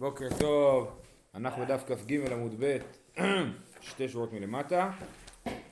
בוקר 0.00 0.28
טוב, 0.38 0.88
אנחנו 1.34 1.64
בדף 1.64 1.84
כ"ג 1.86 2.32
עמוד 2.32 2.54
ב', 2.58 2.78
שתי 3.80 4.08
שורות 4.08 4.32
מלמטה. 4.32 4.90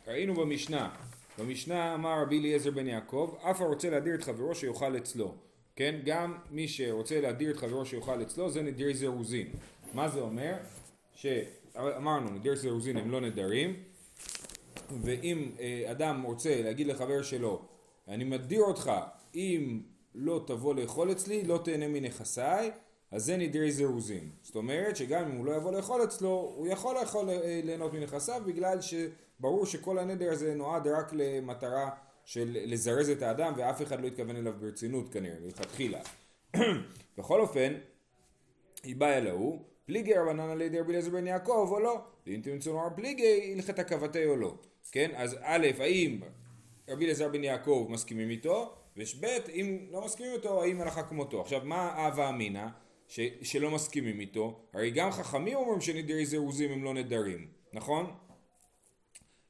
ראינו 0.07 0.35
במשנה, 0.35 0.91
במשנה 1.39 1.95
אמר 1.95 2.23
רבי 2.23 2.39
אליעזר 2.39 2.71
בן 2.71 2.87
יעקב, 2.87 3.37
אף 3.51 3.61
הרוצה 3.61 3.91
להדיר 3.91 4.15
את 4.15 4.23
חברו 4.23 4.55
שיאכל 4.55 4.97
אצלו. 4.97 5.35
כן, 5.77 6.01
גם 6.05 6.39
מי 6.51 6.69
שרוצה 6.69 7.21
להדיר 7.21 7.51
את 7.51 7.57
חברו 7.57 7.87
שיאכל 7.87 8.23
אצלו 8.23 8.51
זה 8.51 8.63
נדיר 8.63 8.95
זירוזין. 8.95 9.47
מה 9.95 10.09
זה 10.09 10.21
אומר? 10.21 10.55
שאמרנו 11.15 12.31
נדיר 12.31 12.55
זירוזין 12.55 12.97
הם 12.97 13.11
לא 13.11 13.21
נדרים, 13.21 13.77
ואם 15.03 15.51
אה, 15.61 15.91
אדם 15.91 16.23
רוצה 16.23 16.63
להגיד 16.63 16.87
לחבר 16.87 17.23
שלו, 17.23 17.63
אני 18.09 18.25
מדיר 18.25 18.61
אותך 18.61 18.93
אם 19.35 19.81
לא 20.15 20.45
תבוא 20.47 20.75
לאכול 20.75 21.13
אצלי, 21.13 21.43
לא 21.45 21.61
תהנה 21.65 21.89
מנכסיי, 21.89 22.71
אז 23.11 23.25
זה 23.25 23.37
נדרי 23.37 23.73
זירוזין. 23.73 24.31
זאת 24.43 24.57
אומרת 24.57 24.97
שגם 24.97 25.25
אם 25.25 25.37
הוא 25.37 25.47
לא 25.47 25.53
יבוא 25.57 25.73
לאכול 25.73 26.05
אצלו, 26.05 26.53
הוא 26.57 26.67
יכול 26.67 26.97
לאכול, 27.01 27.31
אה, 27.31 27.61
ליהנות 27.65 27.93
מנכסיו 27.93 28.43
בגלל 28.47 28.79
שברור 28.81 29.67
שכל 29.67 29.99
הנדר 29.99 30.33
הזה 30.33 30.55
נועד 30.55 30.89
רק 30.89 31.13
למטרה 31.13 31.91
של 32.25 32.59
לזרז 32.65 33.11
את 33.11 33.23
האדם 33.23 33.53
ואף 33.57 33.83
אחד 33.83 34.01
לא 34.01 34.07
התכוון 34.07 34.37
אליו 34.37 34.53
ברצינות 34.61 35.13
כנראה, 35.13 35.37
מלכתחילה. 35.41 36.01
בכל 37.19 37.41
אופן, 37.41 37.75
היא 38.83 38.97
באה 38.97 39.21
להוא, 39.21 39.59
פליגי 39.87 40.15
רבנן 40.15 40.51
על 40.51 40.61
ידי 40.61 40.81
רבי 40.81 40.91
אליעזר 40.91 41.11
בן 41.11 41.27
יעקב 41.27 41.69
או 41.71 41.81
לא, 41.81 42.01
ואם 42.27 42.41
תמצאו 42.43 42.73
נאמר 42.73 42.97
פליגי, 42.97 43.53
הלכת 43.55 43.79
הכבתי 43.79 44.27
או 44.27 44.37
לא. 44.37 44.55
כן, 44.93 45.11
אז 45.17 45.37
א', 45.43 45.67
האם 45.79 46.21
רבי 46.89 47.05
אליעזר 47.05 47.29
בן 47.29 47.45
יעקב 47.45 47.87
מסכימים 47.91 48.31
איתו, 48.31 48.75
וב', 48.97 49.25
אם 49.49 49.87
לא 49.91 50.05
מסכימים 50.05 50.33
איתו, 50.33 50.63
האם 50.63 50.81
הלכה 50.81 51.03
כמותו. 51.03 51.41
עכשיו, 51.41 51.61
מה 51.65 52.07
הווה 52.07 52.29
אמינא? 52.29 52.67
ש, 53.09 53.21
שלא 53.43 53.71
מסכימים 53.71 54.21
איתו, 54.21 54.61
הרי 54.73 54.91
גם 54.91 55.11
חכמים 55.11 55.57
אומרים 55.57 55.81
שנדירי 55.81 56.27
זירוזים 56.27 56.71
הם 56.73 56.85
לא 56.85 56.95
נדרים, 56.95 57.49
נכון? 57.73 58.15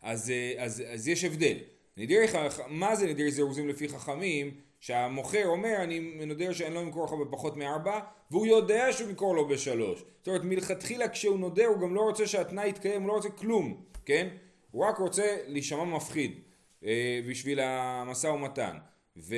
אז, 0.03 0.31
אה, 0.31 0.55
אז, 0.59 0.83
אז 0.87 1.09
יש 1.09 1.25
הבדל. 1.25 1.57
נדירי, 1.97 2.27
מה 2.69 2.97
זה 2.97 3.07
נדירי 3.07 3.31
זירוזים 3.31 3.69
לפי 3.69 3.89
חכמים? 3.89 4.61
שהמוכר 4.81 5.47
אומר 5.47 5.77
אני 5.83 6.01
נודר 6.27 6.53
שאני 6.53 6.75
לא 6.75 6.81
אמכור 6.81 7.05
לך 7.05 7.13
בפחות 7.13 7.57
מארבע 7.57 8.01
והוא 8.31 8.47
יודע 8.47 8.93
שהוא 8.93 9.09
ימכור 9.09 9.37
לו 9.37 9.49
בשלוש 9.49 10.05
זאת 10.19 10.29
אומרת 10.29 10.45
מלכתחילה 10.45 11.09
כשהוא 11.09 11.39
נודר 11.39 11.67
הוא 11.67 11.81
גם 11.81 11.95
לא 11.95 12.01
רוצה 12.01 12.27
שהתנאי 12.27 12.69
יתקיים 12.69 13.03
הוא 13.03 13.09
לא 13.09 13.13
רוצה 13.13 13.31
כלום 13.31 13.83
כן 14.05 14.29
הוא 14.71 14.85
רק 14.85 14.99
רוצה 14.99 15.37
להישמע 15.47 15.85
מפחיד 15.85 16.41
אה, 16.85 17.21
בשביל 17.29 17.61
המשא 17.61 18.27
ומתן 18.27 18.77
ו, 19.17 19.35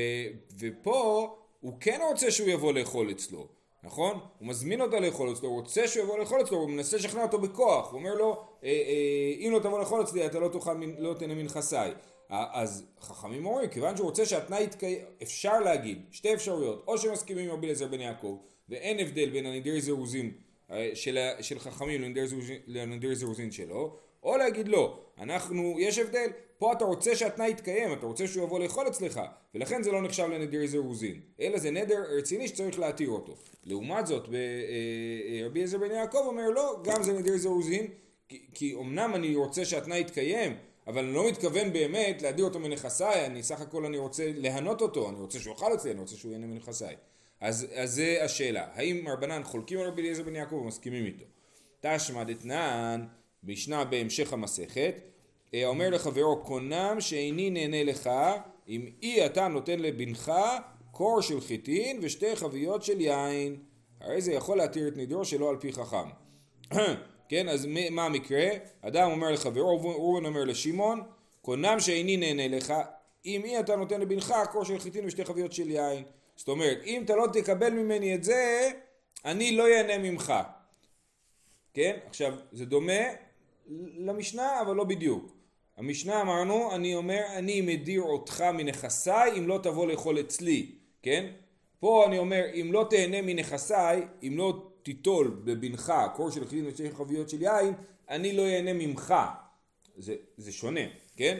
ופה 0.58 1.36
הוא 1.60 1.76
כן 1.80 2.00
רוצה 2.10 2.30
שהוא 2.30 2.48
יבוא 2.48 2.72
לאכול 2.72 3.10
אצלו 3.10 3.48
נכון? 3.82 4.20
הוא 4.38 4.48
מזמין 4.48 4.80
אותו 4.80 5.00
לאכול 5.00 5.32
אצלו, 5.32 5.48
הוא 5.48 5.56
רוצה 5.60 5.88
שהוא 5.88 6.04
יבוא 6.04 6.18
לאכול 6.18 6.40
אצלו, 6.40 6.58
הוא 6.58 6.70
מנסה 6.70 6.96
לשכנע 6.96 7.22
אותו 7.22 7.38
בכוח, 7.38 7.90
הוא 7.90 7.98
אומר 7.98 8.14
לו, 8.14 8.42
אה, 8.64 8.68
אה, 8.68 9.46
אם 9.46 9.52
לא 9.52 9.58
תבוא 9.58 9.78
לאכול 9.78 10.02
אצלי 10.02 10.26
אתה 10.26 10.38
לא 10.38 10.48
תאכל, 10.48 10.74
לא 10.98 11.14
תהנה 11.14 11.34
מנכסיי. 11.34 11.92
אז 12.30 12.86
חכמים 13.00 13.46
אומרים, 13.46 13.68
כיוון 13.68 13.96
שהוא 13.96 14.06
רוצה 14.06 14.26
שהתנאי 14.26 14.62
יתקיים, 14.62 14.98
אפשר 15.22 15.60
להגיד, 15.60 16.02
שתי 16.10 16.34
אפשרויות, 16.34 16.84
או 16.86 16.98
שמסכימים 16.98 17.44
עם 17.44 17.50
רבי 17.50 17.66
אליעזר 17.66 17.86
בן 17.86 18.00
יעקב, 18.00 18.38
ואין 18.68 18.98
הבדל 18.98 19.30
בין 19.30 19.46
הנדיר 19.46 19.80
זירוזין 19.80 20.32
אה, 20.70 20.90
של, 20.94 21.18
של 21.40 21.58
חכמים 21.58 22.14
לנדיר 22.66 23.14
זירוזין 23.14 23.50
שלו, 23.50 23.96
או 24.22 24.36
להגיד 24.36 24.68
לא, 24.68 25.00
אנחנו, 25.18 25.76
יש 25.78 25.98
הבדל, 25.98 26.26
פה 26.60 26.72
אתה 26.72 26.84
רוצה 26.84 27.16
שהתנאי 27.16 27.50
יתקיים, 27.50 27.92
אתה 27.92 28.06
רוצה 28.06 28.26
שהוא 28.26 28.44
יבוא 28.44 28.60
לאכול 28.60 28.88
אצלך, 28.88 29.20
ולכן 29.54 29.82
זה 29.82 29.92
לא 29.92 30.02
נחשב 30.02 30.24
לנדיר 30.24 30.66
זירוזין, 30.66 31.20
אלא 31.40 31.58
זה 31.58 31.70
נדר 31.70 32.02
רציני 32.18 32.48
שצריך 32.48 32.78
להתיר 32.78 33.08
אותו. 33.08 33.34
לעומת 33.64 34.06
זאת, 34.06 34.28
אה, 34.28 34.34
אה, 34.34 35.46
רבי 35.46 35.58
אליעזר 35.58 35.78
בן 35.78 35.90
יעקב 35.90 36.18
אומר 36.18 36.50
לא, 36.50 36.80
גם 36.84 37.02
זה 37.02 37.12
נדיר 37.12 37.36
זירוזין, 37.36 37.86
כי, 38.28 38.46
כי 38.54 38.74
אמנם 38.74 39.12
אני 39.14 39.34
רוצה 39.34 39.64
שהתנאי 39.64 40.00
יתקיים, 40.00 40.56
אבל 40.86 41.04
אני 41.04 41.14
לא 41.14 41.28
מתכוון 41.28 41.72
באמת 41.72 42.22
להדיר 42.22 42.44
אותו 42.44 42.58
מנכסיי, 42.58 43.26
אני 43.26 43.42
סך 43.42 43.60
הכל 43.60 43.84
אני 43.84 43.98
רוצה 43.98 44.30
להנות 44.34 44.82
אותו, 44.82 45.08
אני 45.08 45.16
רוצה 45.20 45.38
שהוא 45.38 45.54
יאכל 45.54 45.74
אצלי, 45.74 45.90
אני 45.90 46.00
רוצה 46.00 46.16
שהוא 46.16 46.32
ייהנה 46.32 46.46
מנכסיי. 46.46 46.96
אז, 47.40 47.66
אז 47.74 47.94
זה 47.94 48.18
השאלה, 48.24 48.66
האם 48.72 49.08
רבנן 49.08 49.42
חולקים 49.44 49.78
על 49.78 49.86
רבי 49.86 50.02
אליעזר 50.02 50.22
בן 50.22 50.36
יעקב 50.36 50.54
ומסכימים 50.54 51.04
איתו? 51.04 51.24
תשמע 51.80 52.24
דתנן, 52.24 53.06
משנה 53.44 53.84
בהמשך 53.84 54.32
המסכת, 54.32 54.94
אומר 55.54 55.90
לחברו 55.90 56.42
קונם 56.44 56.96
שאיני 57.00 57.50
נהנה 57.50 57.84
לך 57.84 58.10
אם 58.68 58.90
אי 59.02 59.26
אתה 59.26 59.48
נותן 59.48 59.78
לבנך 59.80 60.32
קור 60.90 61.20
של 61.20 61.40
חיטין 61.40 61.98
ושתי 62.02 62.36
חביות 62.36 62.82
של 62.82 63.00
יין. 63.00 63.56
הרי 64.00 64.20
זה 64.20 64.32
יכול 64.32 64.58
להתיר 64.58 64.88
את 64.88 64.96
נידרו 64.96 65.24
שלא 65.24 65.50
על 65.50 65.56
פי 65.56 65.72
חכם. 65.72 66.08
כן 67.28 67.48
אז 67.48 67.66
מה 67.90 68.04
המקרה? 68.04 68.48
אדם 68.80 69.10
אומר 69.10 69.30
לחברו 69.30 69.80
ראובן 69.80 70.26
אומר 70.26 70.44
לשמעון 70.44 71.02
קונם 71.42 71.80
שאיני 71.80 72.16
נהנה 72.16 72.56
לך 72.56 72.74
אם 73.26 73.44
אי 73.44 73.60
אתה 73.60 73.76
נותן 73.76 74.00
לבנך 74.00 74.34
קור 74.52 74.64
של 74.64 74.78
חיטין 74.78 75.06
ושתי 75.06 75.24
חביות 75.24 75.52
של 75.52 75.70
יין. 75.70 76.04
זאת 76.36 76.48
אומרת 76.48 76.78
אם 76.84 77.02
אתה 77.04 77.16
לא 77.16 77.26
תקבל 77.32 77.70
ממני 77.70 78.14
את 78.14 78.24
זה 78.24 78.70
אני 79.24 79.56
לא 79.56 79.68
ייהנה 79.68 80.10
ממך. 80.10 80.32
כן? 81.74 81.98
עכשיו 82.06 82.34
זה 82.52 82.66
דומה 82.66 83.02
למשנה 83.96 84.60
אבל 84.60 84.76
לא 84.76 84.84
בדיוק 84.84 85.39
המשנה 85.80 86.20
אמרנו, 86.20 86.74
אני 86.74 86.94
אומר, 86.94 87.22
אני 87.34 87.60
מדיר 87.60 88.02
אותך 88.02 88.40
מנכסיי 88.40 89.38
אם 89.38 89.48
לא 89.48 89.58
תבוא 89.62 89.86
לאכול 89.86 90.20
אצלי, 90.20 90.72
כן? 91.02 91.26
פה 91.78 92.04
אני 92.06 92.18
אומר, 92.18 92.44
אם 92.54 92.72
לא 92.72 92.86
תהנה 92.90 93.22
מנכסיי, 93.22 94.02
אם 94.22 94.34
לא 94.38 94.66
תיטול 94.82 95.40
בבנך 95.44 95.92
קור 96.16 96.30
של 96.30 96.44
כלים 96.44 96.64
ושתי 96.68 96.90
חביות 96.90 97.28
של 97.28 97.42
יין, 97.42 97.74
אני 98.08 98.32
לא 98.32 98.42
אהנה 98.42 98.72
ממך. 98.72 99.14
זה, 99.96 100.14
זה 100.36 100.52
שונה, 100.52 100.80
כן? 101.16 101.38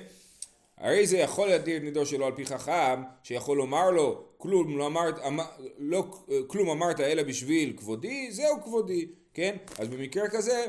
הרי 0.78 1.06
זה 1.06 1.18
יכול 1.18 1.48
להדיר 1.48 1.76
את 1.76 1.82
נידו 1.82 2.06
שלו 2.06 2.26
על 2.26 2.32
פי 2.36 2.46
חכם, 2.46 3.02
שיכול 3.22 3.56
לומר 3.56 3.90
לו, 3.90 4.24
כלום 4.36 4.78
לא 4.78 4.86
אמרת, 4.86 5.18
אמר, 5.26 5.44
לא, 5.78 6.04
כלום 6.46 6.70
אמרת 6.70 7.00
אלא 7.00 7.22
בשביל 7.22 7.72
כבודי, 7.76 8.32
זהו 8.32 8.62
כבודי, 8.62 9.06
כן? 9.34 9.56
אז 9.78 9.88
במקרה 9.88 10.28
כזה, 10.28 10.66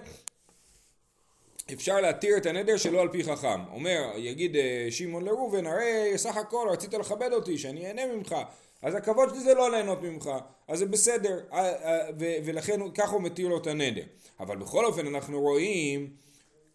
אפשר 1.74 2.02
להתיר 2.02 2.38
את 2.38 2.46
הנדר 2.46 2.78
שלא 2.78 3.02
על 3.02 3.09
פי 3.09 3.24
חכם. 3.24 3.59
אומר, 3.74 4.12
יגיד 4.18 4.56
אה, 4.56 4.88
שמעון 4.90 5.26
לראובן, 5.26 5.66
הרי 5.66 6.14
סך 6.16 6.38
הכל 6.38 6.68
רצית 6.72 6.94
לכבד 6.94 7.34
אותי, 7.34 7.58
שאני 7.58 7.88
אהנה 7.88 8.06
ממך. 8.06 8.36
אז 8.82 8.96
הכבוד 8.96 9.30
שלי 9.30 9.40
זה 9.40 9.54
לא 9.54 9.72
ליהנות 9.72 10.02
ממך, 10.02 10.30
אז 10.68 10.80
זה 10.80 10.86
בסדר, 10.86 11.40
אה, 11.54 11.59
אה, 11.59 12.09
ולכן 12.20 12.80
ככה 12.94 13.12
הוא 13.12 13.22
מתיר 13.22 13.48
לו 13.48 13.58
את 13.58 13.68
הנדר. 13.68 14.04
אבל 14.40 14.58
בכל 14.58 14.86
אופן 14.86 15.08
אנחנו 15.08 15.42
רואים, 15.42 16.09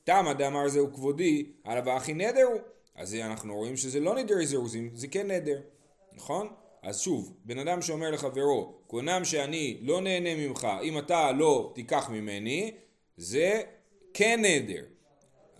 תמה 0.04 0.34
דאמר 0.34 0.68
זהו 0.68 0.92
כבודי, 0.92 1.46
עליו 1.64 1.90
האחי 1.90 2.14
נדר 2.14 2.44
הוא. 2.44 2.60
אז 2.94 3.14
אנחנו 3.14 3.54
רואים 3.54 3.76
שזה 3.76 4.00
לא 4.00 4.14
נדר 4.14 4.44
זירוזים, 4.44 4.90
זה 4.94 5.08
כן 5.08 5.30
נדר, 5.30 5.60
נכון? 6.12 6.48
אז 6.82 7.00
שוב, 7.00 7.32
בן 7.44 7.58
אדם 7.58 7.82
שאומר 7.82 8.10
לחברו, 8.10 8.72
קונם 8.86 9.24
שאני 9.24 9.78
לא 9.82 10.00
נהנה 10.00 10.34
ממך, 10.34 10.68
אם 10.82 10.98
אתה 10.98 11.32
לא 11.32 11.72
תיקח 11.74 12.10
ממני, 12.10 12.74
זה 13.16 13.62
כן 14.18 14.40
נדר. 14.44 14.84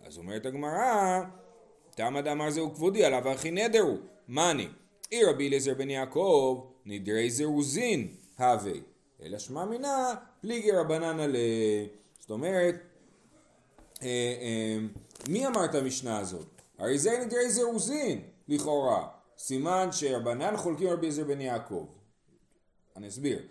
אז 0.06 0.18
אומרת 0.18 0.46
הגמרא, 0.46 1.20
תמה 1.94 2.22
דאמר 2.22 2.50
זהו 2.50 2.74
כבודי, 2.74 3.04
עליו 3.04 3.28
הכי 3.28 3.50
נדר 3.50 3.80
הוא. 3.80 3.98
מאני, 4.28 4.68
אי 5.12 5.24
רבי 5.24 5.48
אליעזר 5.48 5.74
בן 5.74 5.90
יעקב, 5.90 6.66
נדרי 6.86 7.30
זירוזין 7.30 8.14
הווה. 8.38 8.72
אלא 9.22 9.38
שמע 9.38 9.64
מינה, 9.64 10.14
פליגי 10.40 10.72
רבנן 10.72 11.20
עלי. 11.20 11.88
זאת 12.18 12.30
אומרת, 12.30 12.74
אה, 14.02 14.08
אה, 14.40 14.78
מי 15.28 15.46
אמר 15.46 15.64
את 15.64 15.74
המשנה 15.74 16.18
הזאת? 16.18 16.62
הרי 16.78 16.98
זה 16.98 17.18
נדרי 17.24 17.50
זירוזין, 17.50 18.22
לכאורה. 18.48 19.08
סימן 19.38 19.88
שרבנן 19.92 20.56
חולקים 20.56 20.88
רבי 20.88 21.00
אליעזר 21.00 21.24
בן 21.24 21.40
יעקב. 21.40 21.86
אני 22.96 23.08
אסביר. 23.08 23.42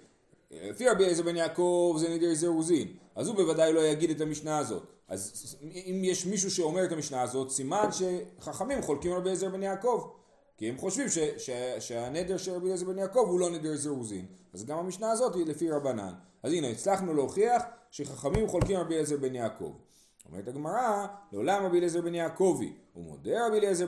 לפי 0.51 0.89
רבי 0.89 1.03
אליעזר 1.03 1.23
בן 1.23 1.35
יעקב 1.35 1.95
זה 1.99 2.09
נדרי 2.09 2.35
זירוזין. 2.35 2.87
אז 3.15 3.27
הוא 3.27 3.35
בוודאי 3.35 3.73
לא 3.73 3.85
יגיד 3.85 4.09
את 4.09 4.21
המשנה 4.21 4.57
הזאת. 4.57 4.94
אז 5.07 5.55
אם 5.73 6.01
יש 6.03 6.25
מישהו 6.25 6.51
שאומר 6.51 6.85
את 6.85 6.91
המשנה 6.91 7.21
הזאת, 7.21 7.51
סימן 7.51 7.89
שחכמים 7.91 8.81
חולקים 8.81 9.11
על 9.11 9.17
רבי 9.17 9.29
אליעזר 9.29 9.49
בן 9.49 9.63
יעקב. 9.63 10.07
כי 10.57 10.69
הם 10.69 10.77
חושבים 10.77 11.09
ש, 11.09 11.17
ש, 11.37 11.49
שהנדר 11.79 12.37
של 12.37 12.51
רבי 12.51 12.65
אליעזר 12.65 12.85
בן 12.85 12.97
יעקב 12.97 13.25
הוא 13.27 13.39
לא 13.39 13.49
נדר 13.49 13.75
זירוזין. 13.75 14.25
אז 14.53 14.65
גם 14.65 14.77
המשנה 14.77 15.11
הזאת 15.11 15.35
היא 15.35 15.45
לפי 15.45 15.71
רבנן. 15.71 16.13
אז 16.43 16.53
הנה, 16.53 16.67
הצלחנו 16.67 17.13
להוכיח 17.13 17.63
שחכמים 17.91 18.47
חולקים 18.47 18.75
על 18.75 18.81
רבי 18.81 18.93
אליעזר 18.93 19.17
בן 19.17 19.35
יעקב. 19.35 19.73
אומרת 20.29 20.47
הגמרא, 20.47 21.05
לעולם 21.31 21.65
רבי 21.65 21.77
אליעזר 21.77 22.01
בן 22.01 22.15
יעקבי. 22.15 22.73
הוא 22.93 23.03
מודה 23.03 23.47
רבי 23.47 23.57
אליעזר 23.57 23.85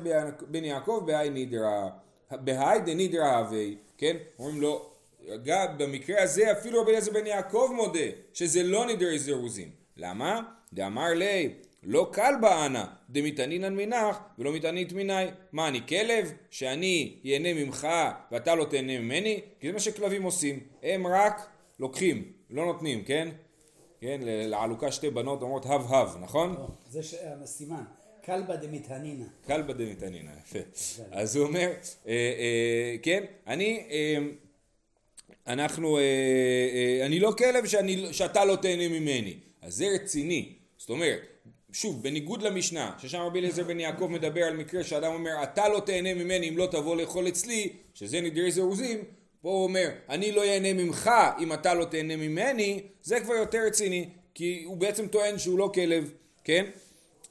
בן 0.47 0.63
יעקב 0.63 1.03
בהאי 1.05 1.29
נידרה, 1.29 1.89
בהאי 2.31 2.79
דנידרה 2.79 3.37
הווי, 3.37 3.77
כן? 3.97 4.17
אומרים 4.39 4.61
לו, 4.61 4.89
אגב, 5.35 5.67
במקרה 5.77 6.23
הזה 6.23 6.51
אפילו 6.51 6.81
רבי 6.81 6.89
אליעזר 6.89 7.11
בן 7.11 7.25
יעקב 7.25 7.71
מודה 7.75 8.09
שזה 8.33 8.63
לא 8.63 8.85
נדר 8.85 9.17
זירוזין. 9.17 9.69
למה? 9.97 10.56
דאמר 10.73 11.13
לי, 11.13 11.49
לא 11.83 12.09
קל 12.13 12.33
באנה, 12.41 12.85
דמתענינן 13.09 13.75
מנך 13.75 14.17
ולא 14.39 14.53
מתענית 14.53 14.93
מיני. 14.93 15.25
מה, 15.51 15.67
אני 15.67 15.87
כלב? 15.87 16.33
שאני 16.51 17.15
ייהנה 17.23 17.53
ממך 17.53 17.87
ואתה 18.31 18.55
לא 18.55 18.65
תהנה 18.65 18.99
ממני? 18.99 19.41
כי 19.59 19.67
זה 19.67 19.73
מה 19.73 19.79
שכלבים 19.79 20.23
עושים. 20.23 20.59
הם 20.83 21.07
רק 21.07 21.49
לוקחים, 21.79 22.31
לא 22.49 22.65
נותנים, 22.65 23.03
כן? 23.03 23.29
כן, 24.01 24.19
לעלוקה 24.23 24.91
שתי 24.91 25.09
בנות 25.09 25.41
אומרות 25.41 25.65
הב 25.65 25.93
הב, 25.93 26.17
נכון? 26.21 26.55
לא, 26.55 26.67
זה 26.89 27.01
הסימן. 27.43 27.83
כלבא 28.25 28.55
דמתהנינה. 28.55 29.25
כלבא 29.45 29.73
דמתהנינה, 29.73 30.31
יפה. 30.41 30.59
אז 31.11 31.35
הוא 31.35 31.47
אומר, 31.47 31.71
אה, 32.07 32.13
אה, 32.13 32.95
כן, 33.03 33.23
אני, 33.47 33.83
אה, 33.89 34.17
אנחנו, 35.47 35.99
אני 37.05 37.19
לא 37.19 37.33
כלב 37.37 37.65
שאני, 37.65 38.13
שאתה 38.13 38.45
לא 38.45 38.55
תהנה 38.55 38.87
ממני. 38.87 39.37
אז 39.61 39.75
זה 39.75 39.87
רציני. 39.95 40.56
זאת 40.77 40.89
אומרת, 40.89 41.19
שוב, 41.71 42.03
בניגוד 42.03 42.41
למשנה, 42.41 42.91
ששם 42.97 43.19
רבי 43.19 43.39
אליעזר 43.39 43.63
בן 43.63 43.79
יעקב 43.79 44.07
מדבר 44.07 44.43
על 44.43 44.57
מקרה 44.57 44.83
שאדם 44.83 45.13
אומר, 45.13 45.43
אתה 45.43 45.69
לא 45.69 45.79
תהנה 45.79 46.13
ממני 46.13 46.49
אם 46.49 46.57
לא 46.57 46.67
תבוא 46.71 46.95
לאכול 46.95 47.27
אצלי, 47.27 47.69
שזה 47.93 48.21
נדרי 48.21 48.51
זירוזים, 48.51 49.03
פה 49.41 49.49
הוא 49.49 49.63
אומר, 49.63 49.89
אני 50.09 50.31
לא 50.31 50.43
אהנה 50.43 50.73
ממך 50.73 51.11
אם 51.39 51.53
אתה 51.53 51.73
לא 51.73 51.85
תהנה 51.85 52.15
ממני, 52.15 52.81
זה 53.01 53.19
כבר 53.19 53.33
יותר 53.33 53.59
רציני, 53.67 54.09
כי 54.33 54.63
הוא 54.65 54.77
בעצם 54.77 55.07
טוען 55.07 55.37
שהוא 55.37 55.59
לא 55.59 55.71
כלב, 55.73 56.11
כן? 56.43 56.65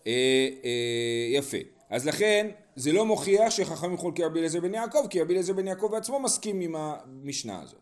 אה, 0.07 0.49
אה, 0.65 1.29
יפה. 1.33 1.57
אז 1.91 2.07
לכן, 2.07 2.49
זה 2.77 2.93
לא 2.93 3.07
מוכיח 3.07 3.51
שחכמים 3.51 3.97
חולקי 3.97 4.25
רבי 4.25 4.39
אליעזר 4.39 4.61
בן 4.61 4.75
יעקב, 4.75 5.07
כי 5.11 5.21
רבי 5.21 5.33
אליעזר 5.33 5.53
בן 5.53 5.67
יעקב 5.67 5.89
בעצמו 5.93 6.21
מסכים 6.21 6.61
עם 6.61 6.75
המשנה 6.77 7.63
הזאת. 7.63 7.81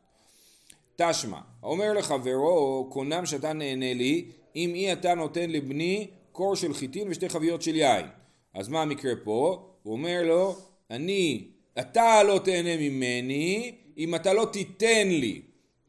תשמע, 0.97 1.39
אומר 1.63 1.93
לחברו, 1.93 2.87
קונם 2.93 3.27
שאתה 3.27 3.53
נהנה 3.53 3.95
לי, 3.95 4.31
אם 4.56 4.75
אי 4.75 4.93
אתה 4.93 5.15
נותן 5.15 5.51
לבני 5.51 6.06
קור 6.33 6.56
של 6.56 6.75
חיטין 6.75 7.09
ושתי 7.11 7.29
חביות 7.29 7.62
של 7.62 7.77
יין. 7.77 8.06
אז 8.55 8.69
מה 8.69 8.83
המקרה 8.83 9.12
פה? 9.25 9.69
הוא 9.83 9.93
אומר 9.93 10.23
לו, 10.25 10.56
אני, 10.91 11.45
אתה 11.79 12.23
לא 12.23 12.41
תהנה 12.45 12.77
ממני 12.77 13.73
אם 13.99 14.15
אתה 14.15 14.33
לא 14.33 14.49
תיתן 14.53 15.09
לי, 15.09 15.43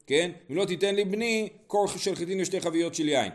כן? 0.07 0.31
אם 0.51 0.55
לא 0.55 0.65
תיתן 0.65 0.95
לי 0.95 1.05
בני 1.05 1.49
קור 1.67 1.87
של 1.87 2.15
חיטין 2.15 2.41
ושתי 2.41 2.61
חביות 2.61 2.95
של 2.95 3.09
יין. 3.09 3.31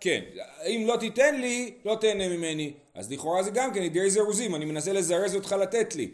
כן, 0.00 0.20
אם 0.66 0.84
לא 0.86 0.96
תיתן 0.96 1.40
לי, 1.40 1.72
לא 1.84 1.96
תהנה 2.00 2.28
ממני. 2.28 2.72
אז 2.94 3.12
לכאורה 3.12 3.42
זה 3.42 3.50
גם 3.50 3.74
כן 3.74 3.82
ידי 3.82 4.10
זירוזים, 4.10 4.54
אני 4.54 4.64
מנסה 4.64 4.92
לזרז 4.92 5.34
אותך 5.34 5.52
לתת 5.52 5.94
לי. 5.94 6.08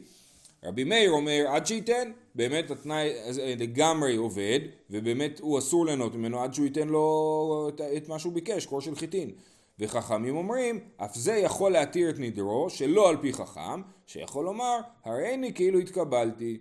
רבי 0.64 0.84
מאיר 0.84 1.10
אומר 1.10 1.44
עד 1.48 1.66
שייתן, 1.66 2.10
באמת 2.34 2.70
התנאי 2.70 3.12
לגמרי 3.58 4.16
עובד, 4.16 4.60
ובאמת 4.90 5.40
הוא 5.40 5.58
אסור 5.58 5.86
ליהנות 5.86 6.14
ממנו 6.14 6.42
עד 6.42 6.54
שהוא 6.54 6.66
ייתן 6.66 6.88
לו 6.88 7.70
את 7.96 8.08
מה 8.08 8.18
שהוא 8.18 8.32
ביקש, 8.32 8.66
קור 8.66 8.80
של 8.80 8.94
חיטין. 8.94 9.30
וחכמים 9.78 10.36
אומרים, 10.36 10.80
אף 10.96 11.14
זה 11.14 11.32
יכול 11.32 11.72
להתיר 11.72 12.10
את 12.10 12.18
נדרו, 12.18 12.70
שלא 12.70 13.08
על 13.08 13.16
פי 13.16 13.32
חכם, 13.32 13.82
שיכול 14.06 14.44
לומר, 14.44 14.80
הרי 15.04 15.34
אני 15.34 15.54
כאילו 15.54 15.78
התקבלתי. 15.78 16.58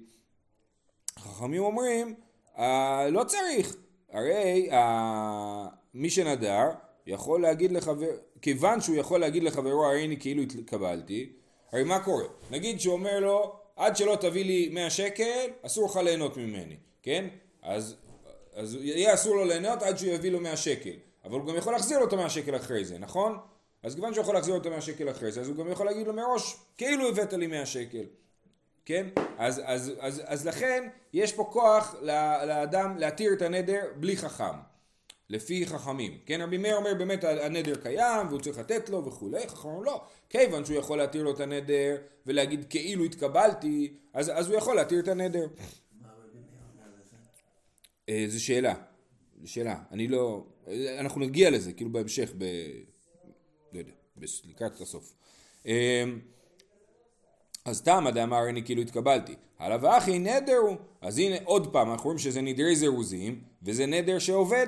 חכמים 1.20 1.64
אומרים, 1.64 2.16
אה, 2.58 3.10
לא 3.10 3.24
צריך, 3.24 3.76
הרי 4.12 4.72
אה, 4.72 5.68
מי 5.94 6.10
שנדר 6.10 6.70
יכול 7.08 7.42
להגיד 7.42 7.72
לחבר, 7.72 8.10
כיוון 8.42 8.82
שהוא 8.82 8.96
יכול 8.96 9.20
להגיד 9.20 9.44
לחברו, 9.44 9.86
הרי 9.86 10.06
אני 10.06 10.20
כאילו 10.20 10.42
התקבלתי, 10.42 11.30
הרי 11.72 11.84
מה 11.84 12.00
קורה? 12.00 12.26
נגיד 12.52 12.80
שהוא 12.80 12.94
אומר 12.94 13.20
לו, 13.20 13.56
עד 13.76 13.98
שלא 13.98 14.18
תביא 14.22 14.46
לי 14.46 14.70
100 14.74 14.90
שקל, 14.90 15.48
אסור 15.62 15.86
לך 15.86 15.96
ליהנות 15.96 16.38
ממני, 16.38 16.76
כן? 17.02 17.28
אז, 17.62 17.96
אז 18.54 18.76
יהיה 18.76 19.14
אסור 19.14 19.36
לו 19.36 19.46
ליהנות 19.46 19.84
עד 19.84 19.98
שהוא 19.98 20.12
יביא 20.12 20.32
לו 20.32 20.40
100 20.40 20.58
שקל. 20.58 20.96
אבל 21.26 21.40
הוא 21.40 21.48
גם 21.48 21.56
יכול 21.56 21.74
להחזיר 21.74 22.00
לו 22.00 22.08
את 22.08 22.14
המאה 22.14 22.30
שקל 22.30 22.56
אחרי 22.56 22.86
זה, 22.86 22.98
נכון? 22.98 23.38
אז 23.84 23.96
כיוון 23.96 24.14
שהוא 24.14 24.22
יכול 24.24 24.36
להחזיר 24.36 24.54
לו 24.54 24.62
את 24.62 24.66
המאה 24.66 24.82
שקל 24.82 25.10
אחרי 25.10 25.32
זה, 25.32 25.42
אז 25.42 25.48
הוא 25.48 25.56
גם 25.56 25.72
יכול 25.72 25.86
להגיד 25.86 26.08
לו 26.08 26.14
מראש, 26.14 26.58
כאילו 26.78 27.10
הבאת 27.10 27.34
לי 27.34 27.48
מאה 27.48 27.66
שקל, 27.66 28.04
כן? 28.86 29.08
אז, 29.38 29.62
אז, 29.66 29.92
אז, 30.00 30.22
אז 30.26 30.48
לכן 30.48 30.90
יש 31.14 31.34
פה 31.34 31.50
כוח 31.52 31.96
לאדם 32.48 32.98
להתיר 32.98 33.34
את 33.34 33.42
הנדר 33.42 33.82
בלי 33.96 34.18
חכם, 34.18 34.58
לפי 35.30 35.66
חכמים, 35.66 36.18
כן? 36.26 36.42
רבי 36.42 36.58
מאיר 36.58 36.76
אומר 36.76 36.94
באמת 36.94 37.24
הנדר 37.24 37.76
קיים 37.76 38.28
והוא 38.28 38.40
צריך 38.40 38.58
לתת 38.58 38.90
לו 38.90 39.06
וכולי, 39.06 39.48
חכמים 39.48 39.84
לא, 39.84 40.02
כיוון 40.30 40.66
שהוא 40.66 40.78
יכול 40.78 40.98
להתיר 40.98 41.24
לו 41.24 41.32
את 41.32 41.40
הנדר 41.40 41.98
ולהגיד 42.26 42.66
כאילו 42.70 43.04
התקבלתי, 43.04 43.94
אז, 44.14 44.32
אז 44.36 44.48
הוא 44.48 44.58
יכול 44.58 44.76
להתיר 44.76 45.00
את 45.00 45.08
הנדר. 45.08 45.48
אה, 48.10 48.26
זו 48.28 48.44
שאלה. 48.44 48.74
שאלה, 49.46 49.80
אני 49.92 50.08
לא, 50.08 50.46
אנחנו 51.00 51.22
נגיע 51.22 51.50
לזה, 51.50 51.74
כאילו 51.74 51.92
בהמשך, 51.92 52.34
ב... 52.38 52.46
לא 53.74 53.80
יודע, 53.80 53.92
לקראת 54.46 54.82
הסוף. 54.82 55.14
אמ, 55.66 56.20
אז 57.66 57.82
תמה 57.82 58.12
דאמר 58.12 58.50
אני 58.50 58.64
כאילו 58.64 58.82
התקבלתי. 58.82 59.36
הלאה 59.60 59.78
ואחי 59.82 60.20
נדר 60.20 60.58
הוא. 60.58 60.76
אז 61.02 61.18
הנה 61.18 61.36
עוד 61.44 61.74
פעם, 61.74 61.92
אנחנו 61.92 62.04
רואים 62.04 62.18
שזה 62.18 62.42
נדרי 62.42 62.76
זירוזים, 62.76 63.42
וזה 63.64 63.86
נדר 63.86 64.20
שעובד. 64.20 64.68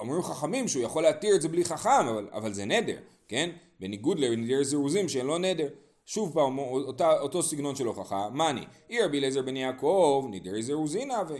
אמרו 0.00 0.22
חכמים 0.22 0.68
שהוא 0.68 0.82
יכול 0.82 1.02
להתיר 1.02 1.36
את 1.36 1.42
זה 1.42 1.48
בלי 1.48 1.64
חכם, 1.64 2.08
אבל, 2.10 2.28
אבל 2.32 2.52
זה 2.52 2.64
נדר, 2.64 2.96
כן? 3.28 3.50
בניגוד 3.80 4.18
לנדרי 4.18 4.64
זירוזים 4.64 5.08
שאין 5.08 5.26
לו 5.26 5.38
נדר. 5.38 5.68
שוב 6.06 6.34
פעם, 6.34 6.58
אותה, 6.58 7.20
אותו 7.20 7.42
סגנון 7.42 7.76
של 7.76 7.86
הוכחה, 7.86 8.28
מאני, 8.32 8.64
אי 8.90 9.02
רבי 9.02 9.18
אליעזר 9.18 9.42
בן 9.42 9.56
יעקב, 9.56 10.26
נדרי 10.30 10.62
זירוזין 10.62 11.10
הווה. 11.10 11.38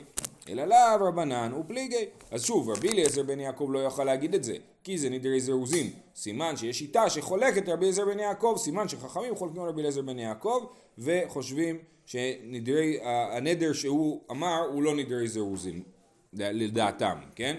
אלא 0.48 0.64
לאו 0.64 1.06
רבנן 1.06 1.52
ופליגי. 1.60 2.04
אז 2.30 2.44
שוב, 2.44 2.70
רבי 2.70 2.88
אליעזר 2.88 3.22
בן 3.22 3.40
יעקב 3.40 3.68
לא 3.72 3.78
יוכל 3.78 4.04
להגיד 4.04 4.34
את 4.34 4.44
זה, 4.44 4.56
כי 4.84 4.98
זה 4.98 5.10
נדרי 5.10 5.40
זירוזין. 5.40 5.90
סימן 6.14 6.56
שיש 6.56 6.78
שיטה 6.78 7.10
שחולקת 7.10 7.68
רבי 7.68 7.84
אליעזר 7.84 8.04
בן 8.04 8.18
יעקב, 8.18 8.54
סימן 8.58 8.88
שחכמים 8.88 9.36
חולקים 9.36 9.62
רבי 9.62 9.80
אליעזר 9.80 10.02
בן 10.02 10.18
יעקב, 10.18 10.66
וחושבים 10.98 11.78
שנדרי, 12.06 12.98
הנדר 13.02 13.72
שהוא 13.72 14.20
אמר 14.30 14.62
הוא 14.72 14.82
לא 14.82 14.94
נדרי 14.94 15.28
זירוזין, 15.28 15.82
לדעתם, 16.32 17.18
כן? 17.34 17.56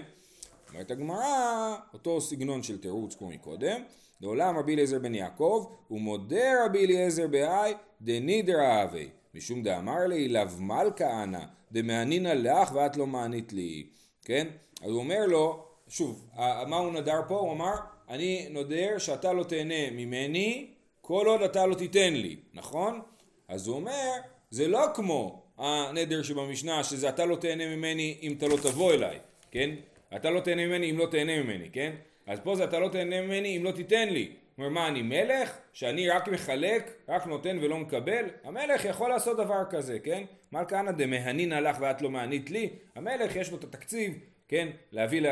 אומרת 0.72 0.90
הגמרא, 0.90 1.76
אותו 1.94 2.20
סגנון 2.20 2.62
של 2.62 2.78
תירוץ 2.78 3.14
כמו 3.14 3.28
מקודם, 3.28 3.82
לעולם 4.20 4.58
רבי 4.58 4.74
אליעזר 4.74 4.98
בן 4.98 5.14
יעקב, 5.14 5.66
ומודה 5.90 6.64
רבי 6.64 6.84
אליעזר 6.84 7.26
בהאי 7.26 7.74
דנידר 8.00 8.60
אהבי. 8.60 9.08
משום 9.34 9.62
דאמר 9.62 10.06
לי 10.06 10.28
לאו 10.28 10.42
מלכה 10.58 11.22
אנא 11.22 11.44
דמענינא 11.72 12.28
לך 12.28 12.72
ואת 12.74 12.96
לא 12.96 13.06
מענית 13.06 13.52
לי, 13.52 13.86
כן? 14.24 14.46
אז 14.82 14.90
הוא 14.90 14.98
אומר 14.98 15.26
לו, 15.26 15.64
שוב, 15.88 16.26
מה 16.66 16.76
הוא 16.76 16.92
נדר 16.92 17.20
פה? 17.28 17.38
הוא 17.38 17.52
אמר, 17.52 17.74
אני 18.08 18.46
נודר 18.50 18.98
שאתה 18.98 19.32
לא 19.32 19.44
תהנה 19.44 19.90
ממני 19.90 20.66
כל 21.00 21.26
עוד 21.26 21.42
אתה 21.42 21.66
לא 21.66 21.74
תיתן 21.74 22.14
לי, 22.14 22.36
נכון? 22.54 23.00
אז 23.48 23.66
הוא 23.66 23.76
אומר, 23.76 24.12
זה 24.50 24.68
לא 24.68 24.86
כמו 24.94 25.42
הנדר 25.58 26.22
שבמשנה, 26.22 26.84
שזה 26.84 27.08
אתה 27.08 27.24
לא 27.24 27.36
תהנה 27.36 27.76
ממני 27.76 28.18
אם 28.22 28.34
אתה 28.38 28.48
לא 28.48 28.56
תבוא 28.56 28.92
אליי, 28.92 29.18
כן? 29.50 29.70
אתה 30.16 30.30
לא 30.30 30.40
תהנה 30.40 30.66
ממני 30.66 30.90
אם 30.90 30.98
לא 30.98 31.06
תהנה 31.10 31.42
ממני, 31.42 31.70
כן? 31.70 31.92
אז 32.26 32.40
פה 32.40 32.56
זה 32.56 32.64
אתה 32.64 32.78
לא 32.78 32.88
תהנה 32.88 33.20
ממני 33.20 33.56
אם 33.56 33.64
לא 33.64 33.70
תיתן 33.70 34.08
לי. 34.08 34.32
אומר, 34.58 34.68
מה, 34.68 34.88
אני 34.88 35.02
מלך? 35.02 35.58
שאני 35.72 36.08
רק 36.08 36.28
מחלק, 36.28 36.90
רק 37.08 37.26
נותן 37.26 37.58
ולא 37.62 37.78
מקבל? 37.78 38.24
המלך 38.44 38.84
יכול 38.84 39.08
לעשות 39.08 39.36
דבר 39.36 39.64
כזה, 39.70 39.98
כן? 39.98 40.24
מל 40.52 40.64
כהנא 40.68 40.90
דמהנין 40.90 41.52
הלך 41.52 41.76
ואת 41.80 42.02
לא 42.02 42.10
מענית 42.10 42.50
לי? 42.50 42.70
המלך 42.94 43.36
יש 43.36 43.50
לו 43.50 43.58
את 43.58 43.64
התקציב, 43.64 44.18
כן? 44.48 44.68
להביא 44.92 45.22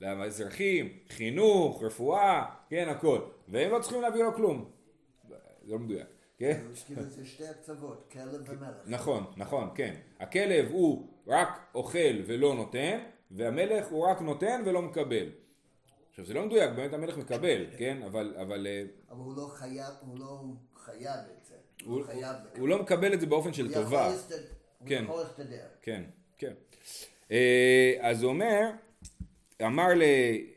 לאזרחים, 0.00 0.88
חינוך, 1.08 1.82
רפואה, 1.82 2.44
כן, 2.70 2.88
הכל. 2.88 3.20
והם 3.48 3.70
לא 3.70 3.78
צריכים 3.78 4.02
להביא 4.02 4.22
לו 4.22 4.34
כלום. 4.34 4.70
זה 5.28 5.36
לא 5.72 5.78
מדויק. 5.78 6.06
כן? 6.38 6.60
זה 7.08 7.26
שתי 7.26 7.46
הקצוות, 7.46 8.08
כלב 8.12 8.42
ומלך. 8.46 8.76
נכון, 8.86 9.24
נכון, 9.36 9.68
כן. 9.74 9.94
הכלב 10.20 10.68
הוא 10.70 11.06
רק 11.26 11.60
אוכל 11.74 12.22
ולא 12.26 12.54
נותן, 12.54 12.98
והמלך 13.32 13.86
הוא 13.86 14.06
רק 14.06 14.20
נותן 14.20 14.62
ולא 14.66 14.82
מקבל. 14.82 15.26
עכשיו 16.10 16.24
זה 16.24 16.34
לא 16.34 16.46
מדויק, 16.46 16.70
באמת 16.70 16.92
המלך 16.92 17.18
מקבל, 17.18 17.66
כן? 17.78 18.02
אבל... 18.06 18.34
אבל 18.40 18.66
אה, 18.66 18.82
אבל 19.10 19.20
הוא 19.20 19.36
לא 19.36 19.46
חייב, 19.46 19.94
הוא 20.00 20.18
לא 20.18 20.42
חייב 20.76 21.20
את 21.38 21.44
זה. 21.44 21.54
הוא, 21.84 21.98
הוא, 21.98 22.06
חייב 22.06 22.36
הוא 22.58 22.68
לא 22.68 22.82
מקבל 22.82 23.14
את 23.14 23.20
זה 23.20 23.26
באופן 23.26 23.52
של 23.52 23.72
טובה. 23.72 24.06
הוא 24.08 24.88
כן, 24.88 25.04
יכול 25.04 25.20
להסתדר. 25.20 25.64
כן, 25.82 26.02
כן. 26.38 26.52
אה, 27.30 27.96
אז 28.00 28.22
הוא 28.22 28.32
אומר, 28.32 28.70
אמר 29.66 29.88
ל... 29.96 30.02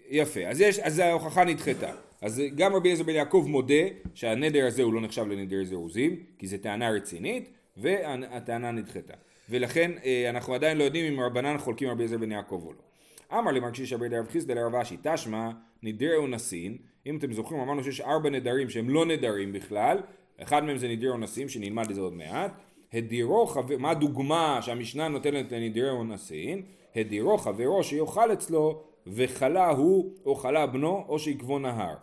יפה, 0.09 0.47
אז, 0.47 0.61
יש, 0.61 0.79
אז 0.79 0.99
ההוכחה 0.99 1.43
נדחתה. 1.43 1.91
אז 2.21 2.41
גם 2.55 2.75
רבי 2.75 2.89
אליעזר 2.89 3.03
בן 3.03 3.13
יעקב 3.15 3.45
מודה 3.47 3.83
שהנדר 4.13 4.67
הזה 4.67 4.83
הוא 4.83 4.93
לא 4.93 5.01
נחשב 5.01 5.27
לנדר 5.27 5.63
זירוזים, 5.63 6.23
כי 6.37 6.47
זו 6.47 6.57
טענה 6.57 6.89
רצינית, 6.89 7.49
והטענה 7.77 8.71
נדחתה. 8.71 9.13
ולכן 9.49 9.91
אה, 10.05 10.29
אנחנו 10.29 10.53
עדיין 10.53 10.77
לא 10.77 10.83
יודעים 10.83 11.13
אם 11.13 11.19
רבנן 11.19 11.57
חולקים 11.57 11.89
רבי 11.89 12.03
אליעזר 12.03 12.17
בן 12.17 12.31
יעקב 12.31 12.61
או 12.65 12.73
לא. 12.73 13.39
אמר 13.39 13.51
לי 13.51 13.59
מרקשיש 13.59 13.93
אבי 13.93 14.09
דרב 14.09 14.27
חיסדא 14.27 14.53
לרב 14.53 14.75
אשי 14.75 14.97
תשמע 15.03 15.49
נדרי 15.83 16.15
אונסין 16.15 16.77
אם 17.05 17.17
אתם 17.17 17.33
זוכרים 17.33 17.61
אמרנו 17.61 17.83
שיש 17.83 18.01
ארבע 18.01 18.29
נדרים 18.29 18.69
שהם 18.69 18.89
לא 18.89 19.05
נדרים 19.05 19.53
בכלל. 19.53 19.97
אחד 20.41 20.63
מהם 20.63 20.77
זה 20.77 20.87
נדרי 20.87 21.09
אונסין 21.09 21.49
שנלמד 21.49 21.89
את 21.89 21.95
זה 21.95 22.01
עוד 22.01 22.13
מעט. 22.13 22.51
הדירו 22.93 23.47
חבר, 23.47 23.77
מה 23.77 23.91
הדוגמה 23.91 24.59
שהמשנה 24.61 25.07
נותנת 25.07 25.51
לנדרי 25.51 25.89
אונסין 25.89 26.61
הדירו 26.95 27.37
חברו 27.37 27.83
שיאכל 27.83 28.33
אצלו 28.33 28.83
וחלה 29.07 29.69
הוא 29.69 30.13
או 30.25 30.35
חלה 30.35 30.67
בנו 30.67 31.05
או 31.07 31.19
שיקבו 31.19 31.59
נהר. 31.59 31.95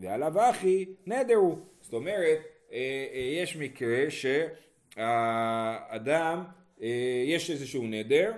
ועליו 0.00 0.50
אחי 0.50 0.84
נדר 1.06 1.34
הוא 1.34 1.58
זאת 1.80 1.92
אומרת 1.94 2.38
אה, 2.72 3.06
אה, 3.12 3.42
יש 3.42 3.56
מקרה 3.56 4.10
שהאדם 4.10 4.50
אה, 5.00 5.96
יש 7.26 7.50
איזשהו 7.50 7.86
נדר 7.86 8.32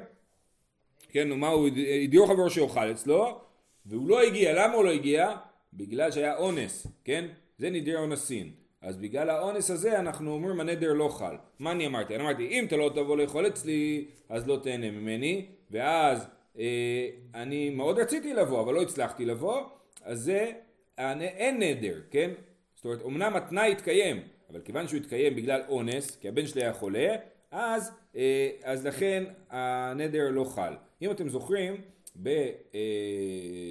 כן, 1.12 1.30
מה 1.30 1.48
הוא, 1.48 1.68
הדירו 2.04 2.26
חברו 2.26 2.50
שיאכל 2.50 2.90
אצלו, 2.90 3.40
והוא 3.86 4.08
לא 4.08 4.22
הגיע, 4.22 4.52
למה 4.52 4.74
הוא 4.74 4.84
לא 4.84 4.90
הגיע? 4.90 5.36
בגלל 5.74 6.10
שהיה 6.10 6.36
אונס, 6.36 6.86
כן? 7.04 7.24
זה 7.58 7.70
נדיר 7.70 7.98
אונסין. 7.98 8.50
אז 8.82 8.96
בגלל 8.96 9.30
האונס 9.30 9.70
הזה 9.70 9.98
אנחנו 9.98 10.32
אומרים 10.32 10.60
הנדר 10.60 10.92
לא 10.92 11.08
חל. 11.08 11.36
מה 11.58 11.72
אני 11.72 11.86
אמרתי? 11.86 12.14
אני 12.14 12.22
אמרתי 12.22 12.48
אם 12.48 12.64
אתה 12.64 12.76
לא 12.76 12.90
תבוא 12.94 13.16
לאכול 13.16 13.46
אצלי 13.46 14.04
אז 14.28 14.48
לא 14.48 14.58
תהנה 14.62 14.90
ממני 14.90 15.46
ואז 15.70 16.26
אה, 16.58 17.08
אני 17.34 17.70
מאוד 17.70 17.98
רציתי 17.98 18.34
לבוא 18.34 18.60
אבל 18.60 18.74
לא 18.74 18.82
הצלחתי 18.82 19.24
לבוא 19.24 19.60
אז 20.04 20.20
זה 20.20 20.52
אין 20.98 21.62
נדר, 21.62 22.00
כן? 22.10 22.30
זאת 22.74 22.84
אומרת 22.84 23.02
אמנם 23.06 23.36
התנאי 23.36 23.72
התקיים 23.72 24.22
אבל 24.52 24.60
כיוון 24.60 24.88
שהוא 24.88 25.00
התקיים 25.00 25.36
בגלל 25.36 25.60
אונס 25.68 26.16
כי 26.16 26.28
הבן 26.28 26.46
שלי 26.46 26.62
היה 26.62 26.72
חולה 26.72 27.14
אז, 27.50 27.90
אה, 28.16 28.50
אז 28.62 28.86
לכן 28.86 29.24
הנדר 29.50 30.30
לא 30.30 30.44
חל. 30.44 30.74
אם 31.02 31.10
אתם 31.10 31.28
זוכרים 31.28 31.80